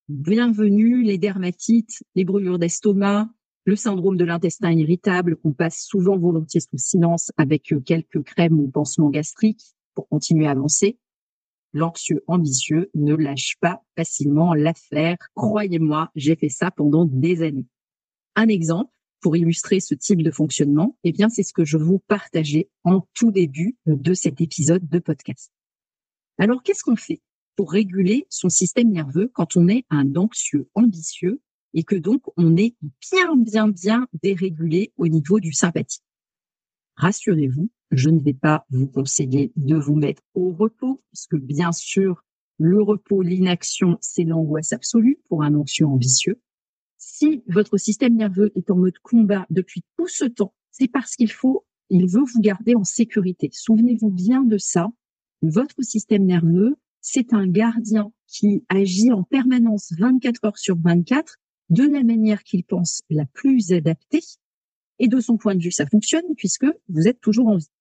Bienvenue 0.09 1.03
les 1.03 1.17
dermatites, 1.17 2.03
les 2.15 2.25
brûlures 2.25 2.59
d'estomac, 2.59 3.29
le 3.65 3.75
syndrome 3.75 4.17
de 4.17 4.25
l'intestin 4.25 4.71
irritable 4.71 5.37
qu'on 5.37 5.53
passe 5.53 5.85
souvent 5.85 6.17
volontiers 6.17 6.59
sous 6.59 6.77
silence 6.77 7.31
avec 7.37 7.71
euh, 7.71 7.79
quelques 7.79 8.23
crèmes 8.23 8.59
ou 8.59 8.69
pansements 8.69 9.09
gastriques 9.09 9.63
pour 9.95 10.07
continuer 10.09 10.47
à 10.47 10.51
avancer. 10.51 10.97
L'anxieux 11.73 12.23
ambitieux 12.27 12.91
ne 12.93 13.15
lâche 13.15 13.55
pas 13.59 13.81
facilement 13.95 14.53
l'affaire. 14.53 15.17
Croyez-moi, 15.33 16.11
j'ai 16.15 16.35
fait 16.35 16.49
ça 16.49 16.71
pendant 16.71 17.05
des 17.05 17.41
années. 17.41 17.65
Un 18.35 18.47
exemple, 18.47 18.91
pour 19.21 19.37
illustrer 19.37 19.79
ce 19.79 19.95
type 19.95 20.21
de 20.21 20.31
fonctionnement, 20.31 20.97
eh 21.03 21.11
bien, 21.11 21.29
c'est 21.29 21.43
ce 21.43 21.53
que 21.53 21.65
je 21.65 21.77
vous 21.77 21.99
partageais 21.99 22.69
en 22.83 23.07
tout 23.13 23.31
début 23.31 23.77
de 23.85 24.13
cet 24.13 24.41
épisode 24.41 24.87
de 24.87 24.99
podcast. 24.99 25.51
Alors, 26.37 26.61
qu'est-ce 26.61 26.83
qu'on 26.83 26.97
fait 26.97 27.21
pour 27.55 27.71
réguler 27.71 28.27
son 28.29 28.49
système 28.49 28.91
nerveux 28.91 29.31
quand 29.33 29.55
on 29.55 29.67
est 29.67 29.85
un 29.89 30.15
anxieux 30.15 30.67
ambitieux? 30.75 31.41
Et 31.73 31.83
que 31.83 31.95
donc 31.95 32.21
on 32.37 32.55
est 32.57 32.75
bien, 33.11 33.35
bien, 33.35 33.67
bien 33.67 34.07
dérégulé 34.21 34.93
au 34.97 35.07
niveau 35.07 35.39
du 35.39 35.53
sympathique? 35.53 36.03
Rassurez-vous, 36.95 37.69
je 37.91 38.09
ne 38.09 38.19
vais 38.19 38.33
pas 38.33 38.65
vous 38.69 38.87
conseiller 38.87 39.51
de 39.55 39.75
vous 39.75 39.95
mettre 39.95 40.21
au 40.33 40.51
repos, 40.51 41.01
puisque 41.11 41.37
bien 41.37 41.71
sûr, 41.71 42.23
le 42.59 42.81
repos, 42.81 43.21
l'inaction, 43.21 43.97
c'est 44.01 44.23
l'angoisse 44.23 44.73
absolue 44.73 45.19
pour 45.27 45.43
un 45.43 45.55
anxieux 45.55 45.87
ambitieux. 45.87 46.39
Si 46.97 47.43
votre 47.47 47.77
système 47.77 48.15
nerveux 48.15 48.51
est 48.55 48.69
en 48.71 48.77
mode 48.77 48.97
combat 48.99 49.45
depuis 49.49 49.83
tout 49.97 50.07
ce 50.07 50.25
temps, 50.25 50.53
c'est 50.71 50.87
parce 50.87 51.15
qu'il 51.15 51.31
faut, 51.31 51.65
il 51.89 52.07
veut 52.07 52.23
vous 52.23 52.39
garder 52.39 52.75
en 52.75 52.83
sécurité. 52.83 53.49
Souvenez-vous 53.51 54.09
bien 54.09 54.43
de 54.43 54.57
ça. 54.57 54.87
Votre 55.41 55.81
système 55.81 56.25
nerveux, 56.25 56.77
c'est 57.01 57.33
un 57.33 57.47
gardien 57.47 58.11
qui 58.27 58.63
agit 58.69 59.11
en 59.11 59.23
permanence 59.23 59.93
24 59.97 60.45
heures 60.45 60.57
sur 60.57 60.77
24 60.79 61.37
de 61.69 61.83
la 61.83 62.03
manière 62.03 62.43
qu'il 62.43 62.63
pense 62.63 63.01
la 63.09 63.25
plus 63.25 63.71
adaptée. 63.71 64.21
Et 64.99 65.07
de 65.07 65.19
son 65.19 65.37
point 65.37 65.55
de 65.55 65.61
vue, 65.61 65.71
ça 65.71 65.85
fonctionne 65.85 66.35
puisque 66.37 66.67
vous 66.87 67.07
êtes 67.07 67.19
toujours 67.19 67.47
en 67.47 67.57
vie. 67.57 67.71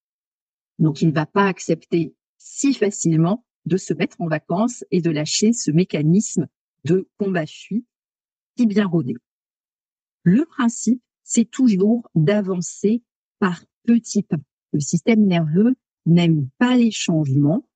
Donc, 0.78 1.02
il 1.02 1.08
ne 1.08 1.12
va 1.12 1.26
pas 1.26 1.46
accepter 1.46 2.14
si 2.38 2.74
facilement 2.74 3.44
de 3.66 3.76
se 3.76 3.94
mettre 3.94 4.20
en 4.20 4.26
vacances 4.26 4.84
et 4.90 5.00
de 5.00 5.10
lâcher 5.10 5.52
ce 5.52 5.70
mécanisme 5.70 6.48
de 6.84 7.08
combat-fuit 7.18 7.84
si 8.56 8.66
bien 8.66 8.86
rodé. 8.86 9.14
Le 10.24 10.44
principe, 10.44 11.02
c'est 11.22 11.50
toujours 11.50 12.08
d'avancer 12.14 13.02
par 13.38 13.64
petits 13.84 14.22
pas. 14.22 14.36
Le 14.72 14.80
système 14.80 15.24
nerveux 15.26 15.74
n'aime 16.06 16.48
pas 16.58 16.76
les 16.76 16.90
changements. 16.90 17.66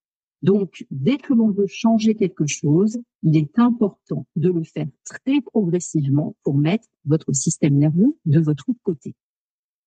Donc, 0.42 0.86
dès 0.90 1.16
que 1.16 1.32
l'on 1.32 1.50
veut 1.50 1.66
changer 1.66 2.14
quelque 2.14 2.46
chose, 2.46 2.98
il 3.22 3.36
est 3.36 3.58
important 3.58 4.26
de 4.36 4.50
le 4.50 4.62
faire 4.64 4.86
très 5.04 5.40
progressivement 5.40 6.36
pour 6.42 6.56
mettre 6.56 6.86
votre 7.04 7.32
système 7.32 7.76
nerveux 7.76 8.16
de 8.26 8.40
votre 8.40 8.66
côté. 8.82 9.14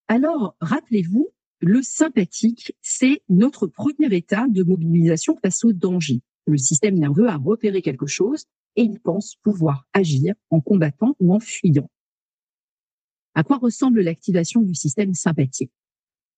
Alors, 0.08 0.56
rappelez-vous, 0.60 1.28
le 1.60 1.82
sympathique, 1.82 2.74
c'est 2.80 3.22
notre 3.28 3.66
premier 3.66 4.14
état 4.14 4.46
de 4.48 4.62
mobilisation 4.62 5.36
face 5.42 5.64
au 5.64 5.72
danger. 5.72 6.20
Le 6.46 6.56
système 6.56 6.98
nerveux 6.98 7.28
a 7.28 7.36
repéré 7.36 7.82
quelque 7.82 8.06
chose 8.06 8.46
et 8.76 8.82
il 8.82 8.98
pense 8.98 9.36
pouvoir 9.42 9.86
agir 9.92 10.34
en 10.50 10.60
combattant 10.60 11.14
ou 11.20 11.34
en 11.34 11.38
fuyant. 11.38 11.88
À 13.34 13.44
quoi 13.44 13.58
ressemble 13.58 14.00
l'activation 14.00 14.62
du 14.62 14.74
système 14.74 15.14
sympathique? 15.14 15.70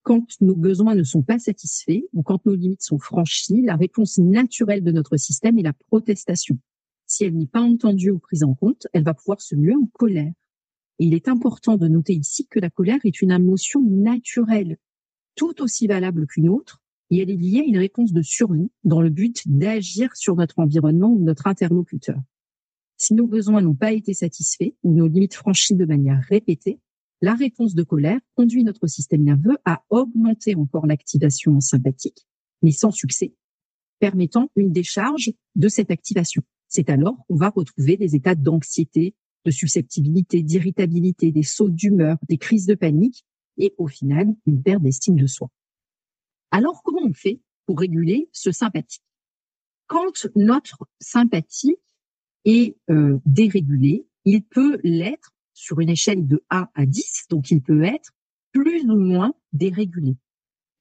Quand 0.03 0.27
nos 0.41 0.57
besoins 0.57 0.97
ne 0.97 1.05
sont 1.05 1.23
pas 1.23 1.39
satisfaits 1.39 2.03
ou 2.13 2.23
quand 2.23 2.45
nos 2.45 2.55
limites 2.55 2.83
sont 2.83 2.99
franchies, 2.99 3.63
la 3.63 3.77
réponse 3.77 4.19
naturelle 4.19 4.83
de 4.83 4.91
notre 4.91 5.17
système 5.17 5.59
est 5.59 5.63
la 5.63 5.73
protestation. 5.73 6.59
Si 7.07 7.25
elle 7.25 7.37
n'est 7.37 7.47
pas 7.47 7.61
entendue 7.61 8.11
ou 8.11 8.19
prise 8.19 8.43
en 8.43 8.55
compte, 8.55 8.87
elle 8.93 9.05
va 9.05 9.15
pouvoir 9.15 9.41
se 9.41 9.55
muer 9.55 9.77
en 9.77 9.87
colère. 9.93 10.33
Il 10.99 11.15
est 11.15 11.29
important 11.29 11.77
de 11.77 11.87
noter 11.87 12.15
ici 12.15 12.47
que 12.49 12.59
la 12.59 12.71
colère 12.71 12.99
est 13.05 13.23
une 13.23 13.31
émotion 13.31 13.81
naturelle, 13.83 14.77
tout 15.37 15.63
aussi 15.63 15.87
valable 15.87 16.27
qu'une 16.27 16.49
autre, 16.49 16.81
et 17.11 17.19
elle 17.19 17.31
est 17.31 17.37
liée 17.37 17.61
à 17.61 17.69
une 17.69 17.79
réponse 17.79 18.13
de 18.13 18.23
survie 18.23 18.71
dans 18.85 19.03
le 19.03 19.11
but 19.11 19.43
d'agir 19.47 20.17
sur 20.17 20.35
notre 20.35 20.59
environnement 20.59 21.13
ou 21.13 21.23
notre 21.23 21.47
interlocuteur. 21.47 22.19
Si 22.97 23.15
nos 23.15 23.27
besoins 23.27 23.61
n'ont 23.61 23.75
pas 23.75 23.93
été 23.93 24.15
satisfaits 24.15 24.75
ou 24.83 24.95
nos 24.95 25.07
limites 25.07 25.35
franchies 25.35 25.77
de 25.77 25.85
manière 25.85 26.23
répétée, 26.29 26.81
la 27.23 27.35
réponse 27.35 27.75
de 27.75 27.85
colère 27.85 28.21
conduit 28.35 28.65
notre 28.65 28.89
système 28.89 29.23
nerveux 29.23 29.57
à 29.65 29.85
augmenter 29.91 30.57
encore 30.57 30.87
l'activation 30.87 31.61
sympathique, 31.61 32.27
mais 32.63 32.73
sans 32.73 32.91
succès, 32.91 33.33
permettant 34.01 34.51
une 34.57 34.73
décharge 34.73 35.33
de 35.55 35.69
cette 35.69 35.93
activation. 35.93 36.43
C'est 36.69 36.91
alors 36.91 37.25
qu'on 37.27 37.37
va 37.37 37.51
retrouver 37.51 37.97
des 37.97 38.17
états 38.17 38.35
d'anxiété, 38.35 39.15
de 39.45 39.53
susceptibilité, 39.53 40.43
d'irritabilité, 40.43 41.31
des 41.31 41.45
sauts 41.45 41.71
d'humeur, 41.71 42.19
des 42.29 42.39
crises 42.39 42.67
de 42.67 42.75
panique 42.75 43.25
et 43.57 43.73
au 43.79 43.87
final 43.87 44.27
une 44.47 44.61
perte 44.61 44.83
d'estime 44.83 45.17
de 45.17 45.27
soi. 45.27 45.49
Alors, 46.51 46.83
comment 46.83 47.03
on 47.05 47.13
fait 47.15 47.41
pour 47.67 47.79
réguler 47.79 48.29
ce 48.33 48.51
sympathique? 48.51 49.05
Quand 49.87 50.27
notre 50.35 50.89
sympathie 51.01 51.77
est 52.45 52.77
euh, 52.91 53.19
dérégulé, 53.27 54.07
il 54.25 54.43
peut 54.43 54.81
l'être 54.83 55.32
sur 55.55 55.81
une 55.81 55.91
échelle 55.91 56.27
de 56.27 56.43
1 56.51 56.69
à 56.75 56.87
10, 56.87 57.27
donc 57.31 57.51
il 57.51 57.63
peut 57.63 57.83
être 57.83 58.13
plus 58.53 58.85
ou 58.85 58.97
moins 58.97 59.35
dérégulé. 59.53 60.17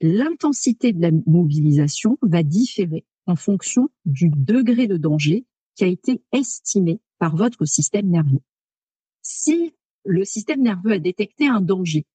L'intensité 0.01 0.93
de 0.93 1.01
la 1.01 1.11
mobilisation 1.25 2.17
va 2.21 2.43
différer 2.43 3.05
en 3.27 3.35
fonction 3.35 3.89
du 4.05 4.29
degré 4.29 4.87
de 4.87 4.97
danger 4.97 5.45
qui 5.75 5.83
a 5.83 5.87
été 5.87 6.23
estimé 6.33 6.99
par 7.19 7.35
votre 7.35 7.65
système 7.65 8.09
nerveux. 8.09 8.41
Si 9.21 9.73
le 10.03 10.25
système 10.25 10.61
nerveux 10.61 10.93
a 10.93 10.99
détecté 10.99 11.47
un 11.47 11.61
danger 11.61 12.05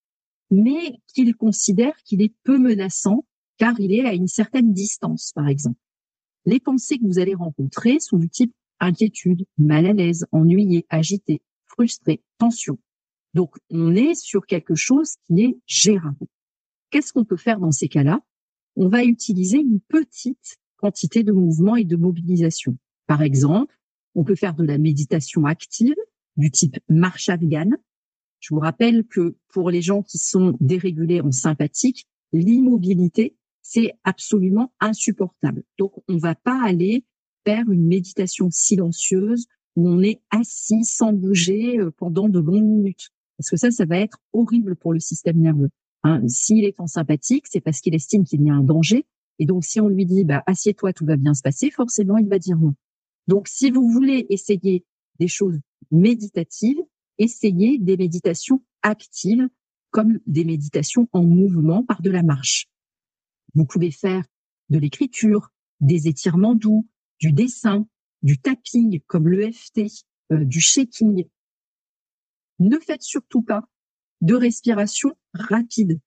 mais 0.49 0.99
qu'il 1.07 1.35
considère 1.35 1.95
qu'il 2.03 2.21
est 2.21 2.33
peu 2.43 2.57
menaçant 2.57 3.25
car 3.57 3.79
il 3.79 3.91
est 3.91 4.05
à 4.05 4.13
une 4.13 4.27
certaine 4.27 4.71
distance, 4.71 5.31
par 5.33 5.47
exemple. 5.47 5.79
Les 6.45 6.59
pensées 6.59 6.99
que 6.99 7.05
vous 7.05 7.19
allez 7.19 7.33
rencontrer 7.33 7.99
sont 7.99 8.17
du 8.17 8.29
type 8.29 8.53
inquiétude, 8.79 9.45
mal 9.57 9.87
à 9.87 9.93
l'aise, 9.93 10.25
ennuyé, 10.31 10.85
agité, 10.89 11.41
frustré, 11.77 12.23
tension. 12.39 12.79
Donc, 13.33 13.55
on 13.69 13.95
est 13.95 14.15
sur 14.15 14.45
quelque 14.47 14.75
chose 14.75 15.15
qui 15.25 15.41
est 15.41 15.57
gérable. 15.67 16.25
Qu'est-ce 16.89 17.13
qu'on 17.13 17.25
peut 17.25 17.37
faire 17.37 17.59
dans 17.59 17.71
ces 17.71 17.87
cas-là? 17.87 18.21
On 18.75 18.89
va 18.89 19.03
utiliser 19.03 19.59
une 19.59 19.79
petite 19.79 20.57
quantité 20.77 21.23
de 21.23 21.31
mouvement 21.31 21.75
et 21.75 21.83
de 21.83 21.95
mobilisation. 21.95 22.77
Par 23.05 23.21
exemple, 23.21 23.77
on 24.15 24.23
peut 24.23 24.35
faire 24.35 24.55
de 24.55 24.63
la 24.63 24.77
méditation 24.77 25.45
active 25.45 25.95
du 26.35 26.49
type 26.49 26.77
marche 26.89 27.29
afghane. 27.29 27.77
Je 28.39 28.53
vous 28.53 28.59
rappelle 28.59 29.05
que 29.05 29.35
pour 29.49 29.69
les 29.69 29.81
gens 29.81 30.01
qui 30.01 30.17
sont 30.17 30.57
dérégulés 30.59 31.21
en 31.21 31.31
sympathique, 31.31 32.07
l'immobilité, 32.31 33.35
c'est 33.61 33.93
absolument 34.03 34.73
insupportable. 34.79 35.63
Donc, 35.77 35.93
on 36.07 36.17
va 36.17 36.35
pas 36.35 36.59
aller 36.63 37.05
faire 37.45 37.69
une 37.69 37.85
méditation 37.85 38.49
silencieuse 38.49 39.45
où 39.77 39.87
on 39.87 40.01
est 40.01 40.19
assis 40.31 40.83
sans 40.83 41.13
bouger 41.13 41.79
euh, 41.79 41.91
pendant 41.91 42.27
de 42.27 42.39
longues 42.39 42.65
minutes. 42.65 43.09
Parce 43.37 43.51
que 43.51 43.57
ça, 43.57 43.69
ça 43.69 43.85
va 43.85 43.99
être 43.99 44.17
horrible 44.33 44.75
pour 44.75 44.91
le 44.91 44.99
système 44.99 45.37
nerveux. 45.37 45.69
Hein. 46.03 46.27
S'il 46.27 46.65
est 46.65 46.79
en 46.79 46.87
sympathique, 46.87 47.45
c'est 47.47 47.61
parce 47.61 47.79
qu'il 47.79 47.93
estime 47.93 48.25
qu'il 48.25 48.41
y 48.41 48.49
a 48.49 48.53
un 48.55 48.63
danger. 48.63 49.05
Et 49.37 49.45
donc, 49.45 49.63
si 49.63 49.79
on 49.79 49.87
lui 49.87 50.07
dit, 50.07 50.25
bah, 50.25 50.43
assieds-toi, 50.47 50.93
tout 50.93 51.05
va 51.05 51.15
bien 51.15 51.35
se 51.35 51.43
passer, 51.43 51.69
forcément, 51.69 52.17
il 52.17 52.27
va 52.27 52.39
dire 52.39 52.57
non. 52.57 52.73
Donc, 53.27 53.47
si 53.47 53.69
vous 53.69 53.87
voulez 53.87 54.25
essayer 54.31 54.83
des 55.19 55.27
choses 55.27 55.59
méditatives, 55.91 56.81
essayez 57.19 57.77
des 57.77 57.97
méditations 57.97 58.63
actives, 58.81 59.47
comme 59.91 60.19
des 60.25 60.43
méditations 60.43 61.07
en 61.11 61.23
mouvement 61.23 61.83
par 61.83 62.01
de 62.01 62.09
la 62.09 62.23
marche. 62.23 62.67
Vous 63.53 63.65
pouvez 63.65 63.91
faire 63.91 64.23
de 64.69 64.79
l'écriture, 64.79 65.51
des 65.81 66.07
étirements 66.07 66.55
doux, 66.55 66.87
du 67.19 67.31
dessin, 67.31 67.87
du 68.23 68.39
tapping 68.39 69.01
comme 69.07 69.29
l'EFT, 69.29 69.81
euh, 70.31 70.43
du 70.43 70.59
shaking. 70.59 71.27
Ne 72.59 72.79
faites 72.79 73.03
surtout 73.03 73.41
pas 73.41 73.63
de 74.21 74.35
respiration 74.35 75.13
rapide 75.33 75.99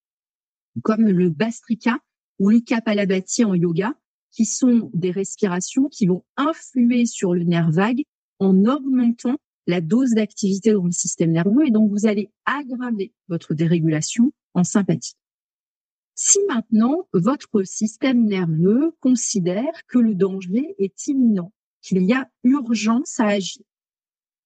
comme 0.82 1.06
le 1.06 1.30
Bastrika 1.30 1.98
ou 2.38 2.50
le 2.50 2.60
Kapalabhati 2.60 3.44
en 3.44 3.54
yoga, 3.54 3.94
qui 4.30 4.46
sont 4.46 4.90
des 4.94 5.10
respirations 5.10 5.88
qui 5.88 6.06
vont 6.06 6.24
influer 6.36 7.06
sur 7.06 7.34
le 7.34 7.44
nerf 7.44 7.70
vague 7.70 8.04
en 8.38 8.64
augmentant 8.64 9.36
la 9.66 9.80
dose 9.80 10.12
d'activité 10.12 10.72
dans 10.72 10.84
le 10.84 10.92
système 10.92 11.32
nerveux 11.32 11.66
et 11.66 11.70
donc 11.70 11.90
vous 11.90 12.06
allez 12.06 12.30
aggraver 12.44 13.12
votre 13.28 13.54
dérégulation 13.54 14.32
en 14.54 14.64
sympathie. 14.64 15.14
Si 16.14 16.38
maintenant 16.48 17.08
votre 17.12 17.62
système 17.64 18.24
nerveux 18.24 18.92
considère 19.00 19.86
que 19.88 19.98
le 19.98 20.14
danger 20.14 20.74
est 20.78 21.06
imminent, 21.06 21.52
qu'il 21.82 22.02
y 22.02 22.12
a 22.12 22.28
urgence 22.44 23.18
à 23.20 23.26
agir, 23.28 23.62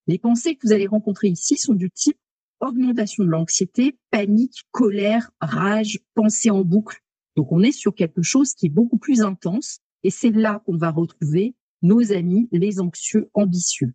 les 0.07 0.19
pensées 0.19 0.55
que 0.55 0.67
vous 0.67 0.73
allez 0.73 0.87
rencontrer 0.87 1.29
ici 1.29 1.57
sont 1.57 1.73
du 1.73 1.89
type 1.89 2.17
augmentation 2.59 3.23
de 3.23 3.29
l'anxiété, 3.29 3.97
panique, 4.11 4.63
colère, 4.71 5.31
rage, 5.41 5.99
pensée 6.13 6.49
en 6.49 6.63
boucle. 6.63 7.01
Donc 7.35 7.51
on 7.51 7.61
est 7.61 7.71
sur 7.71 7.93
quelque 7.93 8.21
chose 8.21 8.53
qui 8.53 8.67
est 8.67 8.69
beaucoup 8.69 8.97
plus 8.97 9.21
intense 9.21 9.79
et 10.03 10.09
c'est 10.09 10.31
là 10.31 10.61
qu'on 10.65 10.77
va 10.77 10.91
retrouver 10.91 11.55
nos 11.81 12.11
amis, 12.11 12.47
les 12.51 12.79
anxieux 12.79 13.29
ambitieux. 13.33 13.93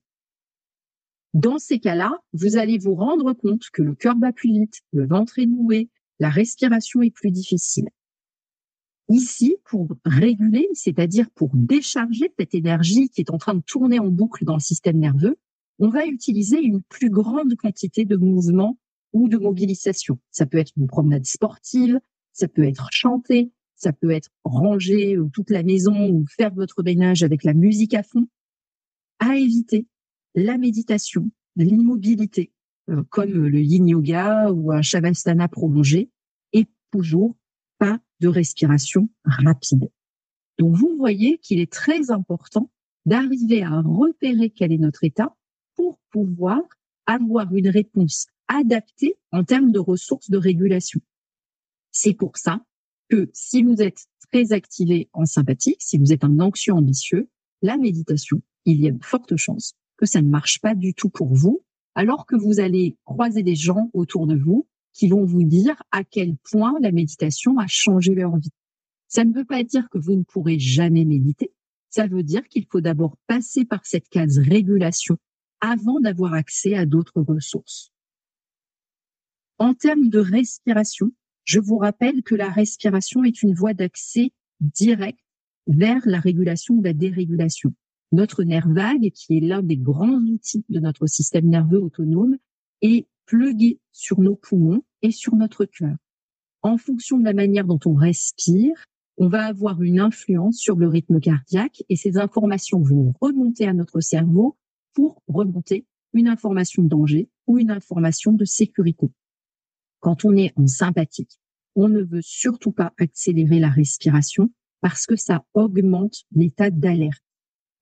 Dans 1.32 1.59
ces 1.59 1.78
cas-là, 1.78 2.12
vous 2.32 2.56
allez 2.56 2.78
vous 2.78 2.94
rendre 2.94 3.32
compte 3.32 3.62
que 3.73 3.82
le 3.82 3.94
cœur 3.94 4.16
bat 4.16 4.32
plus 4.32 4.50
vite, 4.50 4.80
le 4.92 5.06
ventre 5.06 5.38
est 5.38 5.47
noué, 5.47 5.88
la 6.18 6.28
respiration 6.28 7.02
est 7.02 7.12
plus 7.12 7.30
difficile. 7.30 7.88
Ici, 9.11 9.57
pour 9.64 9.88
réguler, 10.05 10.69
c'est-à-dire 10.73 11.29
pour 11.35 11.50
décharger 11.52 12.32
cette 12.39 12.54
énergie 12.54 13.08
qui 13.08 13.21
est 13.21 13.30
en 13.30 13.39
train 13.39 13.54
de 13.54 13.61
tourner 13.61 13.99
en 13.99 14.06
boucle 14.06 14.45
dans 14.45 14.54
le 14.54 14.61
système 14.61 14.99
nerveux, 14.99 15.37
on 15.80 15.89
va 15.89 16.06
utiliser 16.06 16.61
une 16.63 16.80
plus 16.82 17.11
grande 17.11 17.56
quantité 17.56 18.04
de 18.04 18.17
mouvements 18.17 18.78
ou 19.13 19.28
de 19.28 19.37
mobilisation. 19.37 20.21
Ça 20.30 20.47
peut 20.47 20.58
être 20.58 20.71
une 20.76 20.87
promenade 20.87 21.26
sportive, 21.26 21.99
ça 22.32 22.47
peut 22.47 22.63
être 22.63 22.87
chanter, 22.93 23.50
ça 23.75 23.93
peut 23.93 24.13
être 24.13 24.30
ranger 24.45 25.17
euh, 25.17 25.28
toute 25.32 25.50
la 25.50 25.65
maison 25.65 26.08
ou 26.11 26.25
faire 26.28 26.54
votre 26.54 26.84
ménage 26.84 27.25
avec 27.25 27.43
la 27.43 27.54
musique 27.54 27.95
à 27.95 28.04
fond. 28.04 28.28
À 29.19 29.37
éviter 29.37 29.89
la 30.37 30.56
méditation, 30.56 31.28
l'immobilité, 31.56 32.52
euh, 32.91 33.02
comme 33.11 33.32
le 33.32 33.61
yin 33.61 33.89
yoga 33.89 34.52
ou 34.52 34.71
un 34.71 34.82
shavasana 34.82 35.49
prolongé, 35.49 36.11
et 36.52 36.67
toujours 36.93 37.34
de 38.21 38.28
respiration 38.28 39.09
rapide. 39.25 39.91
Donc 40.59 40.76
vous 40.76 40.95
voyez 40.97 41.39
qu'il 41.39 41.61
est 41.61 41.73
très 41.73 42.11
important 42.11 42.71
d'arriver 43.06 43.63
à 43.63 43.80
repérer 43.80 44.50
quel 44.50 44.73
est 44.73 44.78
notre 44.78 45.04
état 45.04 45.35
pour 45.75 45.99
pouvoir 46.11 46.61
avoir 47.06 47.52
une 47.54 47.69
réponse 47.69 48.26
adaptée 48.49 49.17
en 49.33 49.45
termes 49.45 49.73
de 49.73 49.78
ressources 49.78 50.30
de 50.30 50.39
régulation. 50.39 51.00
C'est 51.93 52.15
pour 52.15 52.37
ça 52.37 52.65
que 53.09 53.30
si 53.33 53.63
vous 53.63 53.80
êtes 53.80 54.06
très 54.30 54.52
activé 54.52 55.09
en 55.13 55.25
sympathique, 55.25 55.80
si 55.80 55.99
vous 55.99 56.13
êtes 56.13 56.25
un 56.25 56.39
anxieux 56.41 56.75
ambitieux, 56.75 57.28
la 57.63 57.76
méditation, 57.76 58.43
il 58.65 58.80
y 58.80 58.89
a 58.89 58.93
de 58.93 59.04
fortes 59.04 59.37
chances 59.37 59.75
que 59.97 60.06
ça 60.06 60.23
ne 60.23 60.28
marche 60.28 60.61
pas 60.61 60.75
du 60.75 60.95
tout 60.95 61.11
pour 61.11 61.35
vous 61.35 61.63
alors 61.95 62.26
que 62.26 62.37
vous 62.37 62.61
allez 62.61 62.97
croiser 63.04 63.43
des 63.43 63.56
gens 63.56 63.91
autour 63.93 64.26
de 64.26 64.37
vous 64.37 64.67
qui 64.93 65.09
vont 65.09 65.25
vous 65.25 65.45
dire 65.45 65.83
à 65.91 66.05
quel 66.05 66.37
point 66.50 66.75
la 66.81 66.93
méditation 66.93 67.59
a 67.59 67.67
changé 67.67 68.15
leur 68.15 68.37
vie. 68.37 68.53
Ça 69.09 69.25
ne 69.25 69.33
veut 69.33 69.45
pas 69.45 69.63
dire 69.65 69.89
que 69.91 69.99
vous 69.99 70.15
ne 70.15 70.23
pourrez 70.23 70.59
jamais 70.59 71.05
méditer. 71.05 71.53
Ça 71.89 72.07
veut 72.07 72.23
dire 72.23 72.47
qu'il 72.49 72.67
faut 72.71 72.81
d'abord 72.81 73.17
passer 73.26 73.65
par 73.65 73.85
cette 73.85 74.09
case 74.09 74.39
régulation 74.39 75.17
avant 75.61 76.00
d'avoir 76.00 76.35
accès 76.35 76.75
à 76.75 76.87
d'autres 76.87 77.21
ressources. 77.21 77.93
En 79.59 79.75
termes 79.75 80.09
de 80.09 80.19
respiration, 80.19 81.13
je 81.45 81.61
vous 81.61 81.79
rappelle 81.79 82.23
que 82.23 82.35
la 82.35 82.49
respiration 82.49 83.25
est 83.25 83.43
une 83.43 83.55
voie 83.55 83.75
d'accès 83.75 84.33
direct 84.61 85.19
vers 85.67 86.00
la 86.07 86.21
régulation 86.21 86.75
ou 86.75 86.83
la 86.83 86.93
dérégulation 86.93 87.75
notre 88.13 88.43
nerf 88.43 88.69
vague, 88.69 89.11
qui 89.11 89.37
est 89.37 89.41
l'un 89.41 89.63
des 89.63 89.76
grands 89.76 90.21
outils 90.21 90.65
de 90.69 90.81
notre 90.81 91.07
système 91.07 91.47
nerveux 91.47 91.81
autonome, 91.81 92.37
est 92.83 93.07
plugué 93.30 93.78
sur 93.93 94.21
nos 94.21 94.34
poumons 94.34 94.82
et 95.02 95.12
sur 95.12 95.36
notre 95.36 95.64
cœur. 95.64 95.95
En 96.62 96.76
fonction 96.76 97.16
de 97.16 97.23
la 97.25 97.32
manière 97.32 97.64
dont 97.64 97.78
on 97.86 97.95
respire, 97.95 98.75
on 99.19 99.28
va 99.28 99.47
avoir 99.47 99.80
une 99.82 100.00
influence 100.00 100.56
sur 100.56 100.75
le 100.75 100.88
rythme 100.88 101.21
cardiaque 101.21 101.84
et 101.88 101.95
ces 101.95 102.19
informations 102.19 102.80
vont 102.80 103.14
remonter 103.21 103.69
à 103.69 103.73
notre 103.73 104.00
cerveau 104.00 104.58
pour 104.95 105.23
remonter 105.28 105.86
une 106.12 106.26
information 106.26 106.82
de 106.82 106.88
danger 106.88 107.28
ou 107.47 107.58
une 107.58 107.71
information 107.71 108.32
de 108.32 108.45
sécurité. 108.45 109.12
Quand 110.00 110.25
on 110.25 110.36
est 110.36 110.52
en 110.56 110.66
sympathique, 110.66 111.38
on 111.76 111.88
ne 111.88 112.02
veut 112.02 112.23
surtout 112.23 112.73
pas 112.73 112.93
accélérer 112.99 113.60
la 113.60 113.71
respiration 113.71 114.50
parce 114.80 115.06
que 115.06 115.14
ça 115.14 115.45
augmente 115.54 116.25
l'état 116.32 116.71
d'alerte. 116.71 117.23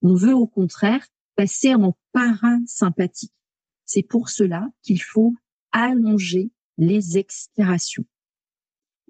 On 0.02 0.14
veut 0.14 0.34
au 0.34 0.46
contraire 0.46 1.06
passer 1.36 1.74
en 1.74 1.96
parasympathique. 2.12 3.32
C'est 3.88 4.02
pour 4.02 4.28
cela 4.28 4.68
qu'il 4.82 5.00
faut 5.00 5.34
allonger 5.72 6.50
les 6.76 7.16
expirations. 7.16 8.04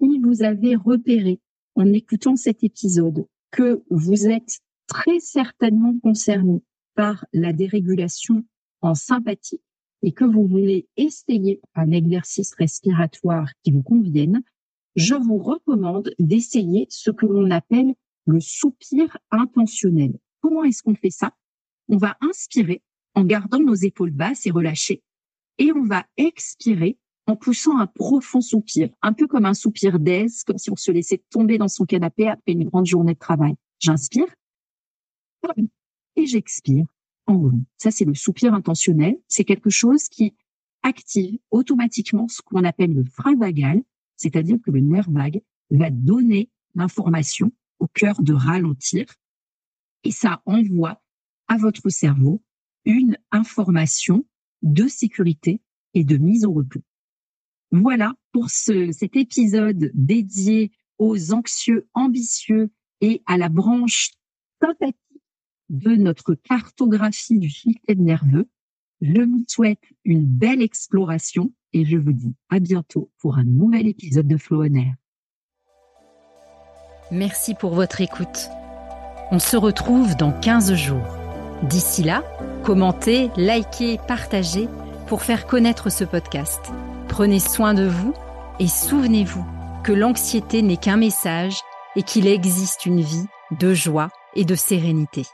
Si 0.01 0.19
vous 0.19 0.41
avez 0.41 0.77
repéré 0.77 1.41
en 1.75 1.91
écoutant 1.91 2.37
cet 2.37 2.63
épisode 2.63 3.27
que 3.51 3.83
vous 3.89 4.27
êtes 4.27 4.61
très 4.87 5.19
certainement 5.19 5.99
concerné 6.01 6.63
par 6.95 7.25
la 7.33 7.51
dérégulation 7.51 8.45
en 8.79 8.95
sympathie 8.95 9.61
et 10.01 10.13
que 10.13 10.23
vous 10.23 10.47
voulez 10.47 10.87
essayer 10.95 11.59
un 11.75 11.91
exercice 11.91 12.53
respiratoire 12.55 13.49
qui 13.63 13.71
vous 13.71 13.83
convienne, 13.83 14.41
je 14.95 15.15
vous 15.15 15.39
recommande 15.39 16.09
d'essayer 16.19 16.87
ce 16.89 17.11
que 17.11 17.25
l'on 17.25 17.51
appelle 17.51 17.93
le 18.25 18.39
soupir 18.39 19.17
intentionnel. 19.29 20.17
Comment 20.39 20.63
est-ce 20.63 20.83
qu'on 20.83 20.95
fait 20.95 21.09
ça? 21.09 21.35
On 21.89 21.97
va 21.97 22.15
inspirer 22.21 22.81
en 23.15 23.23
gardant 23.23 23.59
nos 23.59 23.75
épaules 23.75 24.11
basses 24.11 24.45
et 24.45 24.51
relâchées. 24.51 25.01
Et 25.57 25.71
on 25.73 25.83
va 25.83 26.05
expirer 26.17 26.97
en 27.27 27.35
poussant 27.35 27.77
un 27.77 27.87
profond 27.87 28.41
soupir, 28.41 28.89
un 29.01 29.13
peu 29.13 29.27
comme 29.27 29.45
un 29.45 29.53
soupir 29.53 29.99
d'aise, 29.99 30.43
comme 30.43 30.57
si 30.57 30.71
on 30.71 30.75
se 30.75 30.91
laissait 30.91 31.21
tomber 31.29 31.57
dans 31.57 31.67
son 31.67 31.85
canapé 31.85 32.27
après 32.27 32.53
une 32.53 32.63
grande 32.63 32.87
journée 32.87 33.13
de 33.13 33.19
travail. 33.19 33.55
J'inspire 33.79 34.27
et 36.15 36.25
j'expire 36.25 36.85
en 37.27 37.37
rond. 37.37 37.63
Ça, 37.77 37.91
c'est 37.91 38.05
le 38.05 38.15
soupir 38.15 38.53
intentionnel. 38.53 39.15
C'est 39.27 39.43
quelque 39.43 39.69
chose 39.69 40.09
qui 40.09 40.33
active 40.83 41.39
automatiquement 41.51 42.27
ce 42.27 42.41
qu'on 42.41 42.63
appelle 42.63 42.93
le 42.93 43.03
frein 43.03 43.35
vagal, 43.35 43.81
c'est-à-dire 44.15 44.57
que 44.63 44.71
le 44.71 44.79
nerf 44.79 45.09
vague 45.09 45.41
va 45.69 45.89
donner 45.89 46.49
l'information 46.75 47.51
au 47.79 47.87
cœur 47.87 48.21
de 48.21 48.33
ralentir 48.33 49.05
et 50.03 50.11
ça 50.11 50.41
envoie 50.45 51.01
à 51.47 51.57
votre 51.57 51.89
cerveau 51.89 52.41
une 52.89 53.17
information 53.31 54.25
de 54.63 54.87
sécurité 54.87 55.61
et 55.93 56.03
de 56.03 56.17
mise 56.17 56.43
au 56.43 56.51
repos. 56.51 56.81
Voilà 57.71 58.15
pour 58.31 58.49
ce, 58.49 58.91
cet 58.91 59.15
épisode 59.15 59.91
dédié 59.93 60.71
aux 60.97 61.31
anxieux 61.31 61.87
ambitieux 61.93 62.71
et 62.99 63.21
à 63.27 63.37
la 63.37 63.47
branche 63.47 64.11
sympathique 64.59 64.97
de 65.69 65.95
notre 65.95 66.33
cartographie 66.33 67.37
du 67.37 67.51
système 67.51 68.03
nerveux. 68.03 68.49
Je 69.01 69.21
vous 69.21 69.45
souhaite 69.47 69.83
une 70.03 70.25
belle 70.25 70.63
exploration 70.63 71.53
et 71.73 71.85
je 71.85 71.95
vous 71.95 72.11
dis 72.11 72.33
à 72.49 72.59
bientôt 72.59 73.11
pour 73.19 73.37
un 73.37 73.43
nouvel 73.43 73.87
épisode 73.87 74.27
de 74.27 74.37
Flow 74.37 74.63
on 74.63 74.73
Air. 74.73 74.95
Merci 77.11 77.53
pour 77.53 77.75
votre 77.75 78.01
écoute. 78.01 78.49
On 79.31 79.39
se 79.39 79.57
retrouve 79.57 80.15
dans 80.15 80.31
15 80.31 80.73
jours. 80.73 81.19
D'ici 81.63 82.03
là, 82.03 82.23
commentez, 82.63 83.29
likez, 83.35 83.99
partagez 84.07 84.67
pour 85.07 85.23
faire 85.23 85.47
connaître 85.47 85.89
ce 85.89 86.03
podcast. 86.03 86.71
Prenez 87.07 87.39
soin 87.39 87.73
de 87.73 87.87
vous 87.87 88.13
et 88.59 88.67
souvenez-vous 88.67 89.45
que 89.83 89.91
l'anxiété 89.91 90.61
n'est 90.61 90.77
qu'un 90.77 90.97
message 90.97 91.57
et 91.95 92.03
qu'il 92.03 92.27
existe 92.27 92.85
une 92.85 93.01
vie 93.01 93.27
de 93.59 93.73
joie 93.73 94.09
et 94.35 94.45
de 94.45 94.55
sérénité. 94.55 95.25